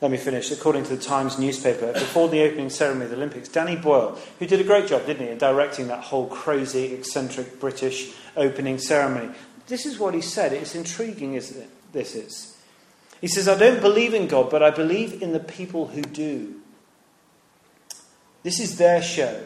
Let 0.00 0.10
me 0.10 0.18
finish. 0.18 0.50
According 0.50 0.84
to 0.84 0.96
the 0.96 1.02
Times 1.02 1.38
newspaper, 1.38 1.92
before 1.92 2.28
the 2.28 2.42
opening 2.42 2.68
ceremony 2.68 3.06
of 3.06 3.10
the 3.10 3.16
Olympics, 3.16 3.48
Danny 3.48 3.76
Boyle, 3.76 4.18
who 4.38 4.46
did 4.46 4.60
a 4.60 4.64
great 4.64 4.88
job, 4.88 5.06
didn't 5.06 5.26
he, 5.26 5.32
in 5.32 5.38
directing 5.38 5.88
that 5.88 6.04
whole 6.04 6.26
crazy, 6.26 6.92
eccentric 6.92 7.58
British 7.58 8.12
opening 8.36 8.78
ceremony, 8.78 9.34
this 9.68 9.86
is 9.86 9.98
what 9.98 10.14
he 10.14 10.20
said. 10.20 10.52
It's 10.52 10.74
intriguing, 10.74 11.34
isn't 11.34 11.60
it? 11.60 11.70
This 11.92 12.14
is. 12.14 12.56
He 13.20 13.26
says, 13.26 13.48
I 13.48 13.56
don't 13.56 13.80
believe 13.80 14.12
in 14.12 14.28
God, 14.28 14.50
but 14.50 14.62
I 14.62 14.70
believe 14.70 15.22
in 15.22 15.32
the 15.32 15.40
people 15.40 15.88
who 15.88 16.02
do. 16.02 16.56
This 18.42 18.60
is 18.60 18.76
their 18.76 19.02
show. 19.02 19.44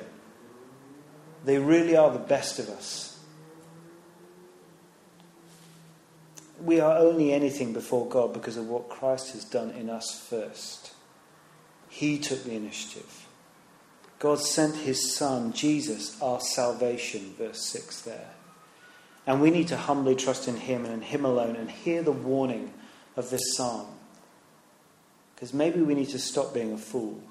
They 1.44 1.58
really 1.58 1.96
are 1.96 2.10
the 2.10 2.18
best 2.18 2.58
of 2.58 2.68
us. 2.68 3.09
We 6.62 6.80
are 6.80 6.98
only 6.98 7.32
anything 7.32 7.72
before 7.72 8.08
God 8.08 8.32
because 8.32 8.56
of 8.56 8.66
what 8.66 8.88
Christ 8.88 9.32
has 9.32 9.44
done 9.44 9.70
in 9.70 9.88
us 9.88 10.18
first. 10.28 10.92
He 11.88 12.18
took 12.18 12.44
the 12.44 12.54
initiative. 12.54 13.26
God 14.18 14.38
sent 14.38 14.76
his 14.76 15.14
Son, 15.14 15.52
Jesus, 15.52 16.20
our 16.20 16.40
salvation, 16.40 17.34
verse 17.38 17.64
6 17.66 18.02
there. 18.02 18.28
And 19.26 19.40
we 19.40 19.50
need 19.50 19.68
to 19.68 19.76
humbly 19.76 20.14
trust 20.14 20.48
in 20.48 20.56
him 20.56 20.84
and 20.84 20.94
in 20.94 21.02
him 21.02 21.24
alone 21.24 21.56
and 21.56 21.70
hear 21.70 22.02
the 22.02 22.12
warning 22.12 22.72
of 23.16 23.30
this 23.30 23.56
psalm. 23.56 23.86
Because 25.34 25.54
maybe 25.54 25.80
we 25.80 25.94
need 25.94 26.10
to 26.10 26.18
stop 26.18 26.52
being 26.52 26.72
a 26.72 26.78
fool 26.78 27.22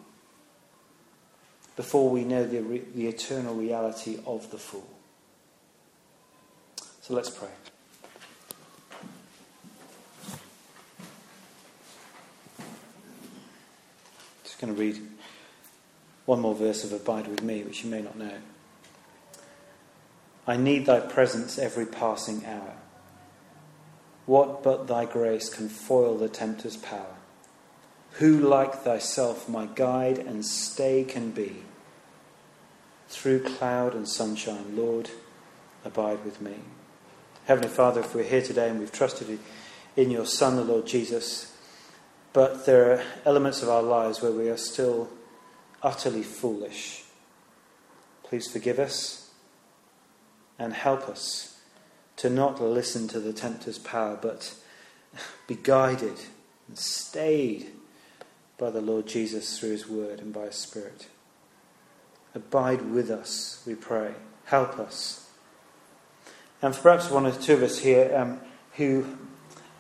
before 1.75 2.09
we 2.09 2.23
know 2.23 2.43
the, 2.45 2.81
the 2.95 3.07
eternal 3.07 3.55
reality 3.55 4.19
of 4.25 4.49
the 4.51 4.57
fool. 4.57 4.89
So 7.01 7.13
let's 7.13 7.29
pray. 7.29 7.49
Going 14.59 14.75
to 14.75 14.79
read 14.79 15.01
one 16.25 16.41
more 16.41 16.55
verse 16.55 16.83
of 16.83 16.93
Abide 16.93 17.27
with 17.27 17.41
Me, 17.41 17.63
which 17.63 17.83
you 17.83 17.89
may 17.89 18.01
not 18.01 18.17
know. 18.17 18.37
I 20.45 20.57
need 20.57 20.85
thy 20.85 20.99
presence 20.99 21.57
every 21.57 21.85
passing 21.85 22.45
hour. 22.45 22.73
What 24.25 24.63
but 24.63 24.87
thy 24.87 25.05
grace 25.05 25.49
can 25.49 25.69
foil 25.69 26.17
the 26.17 26.29
tempter's 26.29 26.77
power? 26.77 27.15
Who 28.13 28.39
like 28.39 28.75
thyself 28.75 29.47
my 29.47 29.67
guide 29.67 30.19
and 30.19 30.45
stay 30.45 31.03
can 31.03 31.31
be? 31.31 31.63
Through 33.07 33.43
cloud 33.43 33.95
and 33.95 34.07
sunshine, 34.07 34.75
Lord, 34.75 35.09
abide 35.83 36.23
with 36.25 36.41
me. 36.41 36.55
Heavenly 37.45 37.69
Father, 37.69 38.01
if 38.01 38.13
we're 38.13 38.23
here 38.23 38.43
today 38.43 38.69
and 38.69 38.79
we've 38.79 38.91
trusted 38.91 39.39
in 39.95 40.11
your 40.11 40.25
Son, 40.25 40.55
the 40.55 40.63
Lord 40.63 40.85
Jesus, 40.85 41.48
but 42.33 42.65
there 42.65 42.91
are 42.91 43.03
elements 43.25 43.63
of 43.63 43.69
our 43.69 43.81
lives 43.81 44.21
where 44.21 44.31
we 44.31 44.49
are 44.49 44.57
still 44.57 45.09
utterly 45.81 46.23
foolish. 46.23 47.03
Please 48.23 48.51
forgive 48.51 48.79
us 48.79 49.31
and 50.57 50.73
help 50.73 51.07
us 51.09 51.59
to 52.17 52.29
not 52.29 52.61
listen 52.61 53.07
to 53.07 53.19
the 53.19 53.33
tempter's 53.33 53.79
power, 53.79 54.17
but 54.21 54.53
be 55.47 55.55
guided 55.55 56.19
and 56.67 56.77
stayed 56.77 57.71
by 58.57 58.69
the 58.69 58.81
Lord 58.81 59.07
Jesus 59.07 59.57
through 59.57 59.71
his 59.71 59.87
word 59.87 60.19
and 60.19 60.33
by 60.33 60.45
his 60.47 60.55
spirit. 60.55 61.07
Abide 62.35 62.91
with 62.91 63.09
us, 63.09 63.63
we 63.65 63.73
pray. 63.73 64.13
Help 64.45 64.77
us. 64.77 65.29
And 66.61 66.75
perhaps 66.75 67.09
one 67.09 67.25
or 67.25 67.31
two 67.31 67.53
of 67.53 67.63
us 67.63 67.79
here 67.79 68.15
um, 68.15 68.41
who 68.73 69.05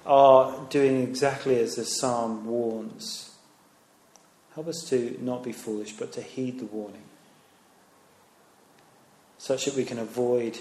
are 0.09 0.65
doing 0.71 1.03
exactly 1.03 1.59
as 1.59 1.75
the 1.75 1.85
psalm 1.85 2.47
warns. 2.47 3.29
Help 4.55 4.67
us 4.67 4.83
to 4.89 5.15
not 5.21 5.43
be 5.43 5.51
foolish, 5.51 5.93
but 5.93 6.11
to 6.11 6.21
heed 6.21 6.59
the 6.59 6.65
warning, 6.65 7.03
such 9.37 9.65
that 9.65 9.75
we 9.75 9.85
can 9.85 9.99
avoid 9.99 10.57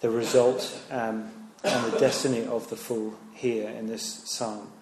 the 0.00 0.10
result 0.10 0.82
um, 0.90 1.30
and 1.62 1.92
the 1.92 1.98
destiny 2.00 2.44
of 2.44 2.68
the 2.70 2.76
fool 2.76 3.14
here 3.34 3.70
in 3.70 3.86
this 3.86 4.22
psalm, 4.24 4.72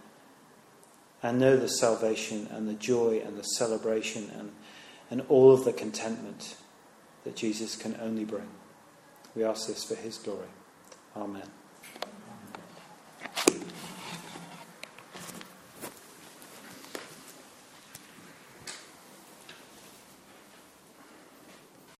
and 1.23 1.39
know 1.39 1.59
the 1.59 1.69
salvation 1.69 2.49
and 2.51 2.67
the 2.67 2.75
joy 2.75 3.21
and 3.23 3.37
the 3.37 3.43
celebration 3.43 4.31
and, 4.39 4.51
and 5.11 5.21
all 5.29 5.53
of 5.53 5.67
the 5.67 5.75
contentment 5.75 6.57
that 7.25 7.37
Jesus 7.37 7.77
can 7.77 7.95
only 8.01 8.25
bring. 8.25 8.49
We 9.37 9.45
ask 9.45 9.69
this 9.69 9.85
for 9.85 9.95
his 9.95 10.17
glory. 10.17 10.49
Amen. 11.15 11.60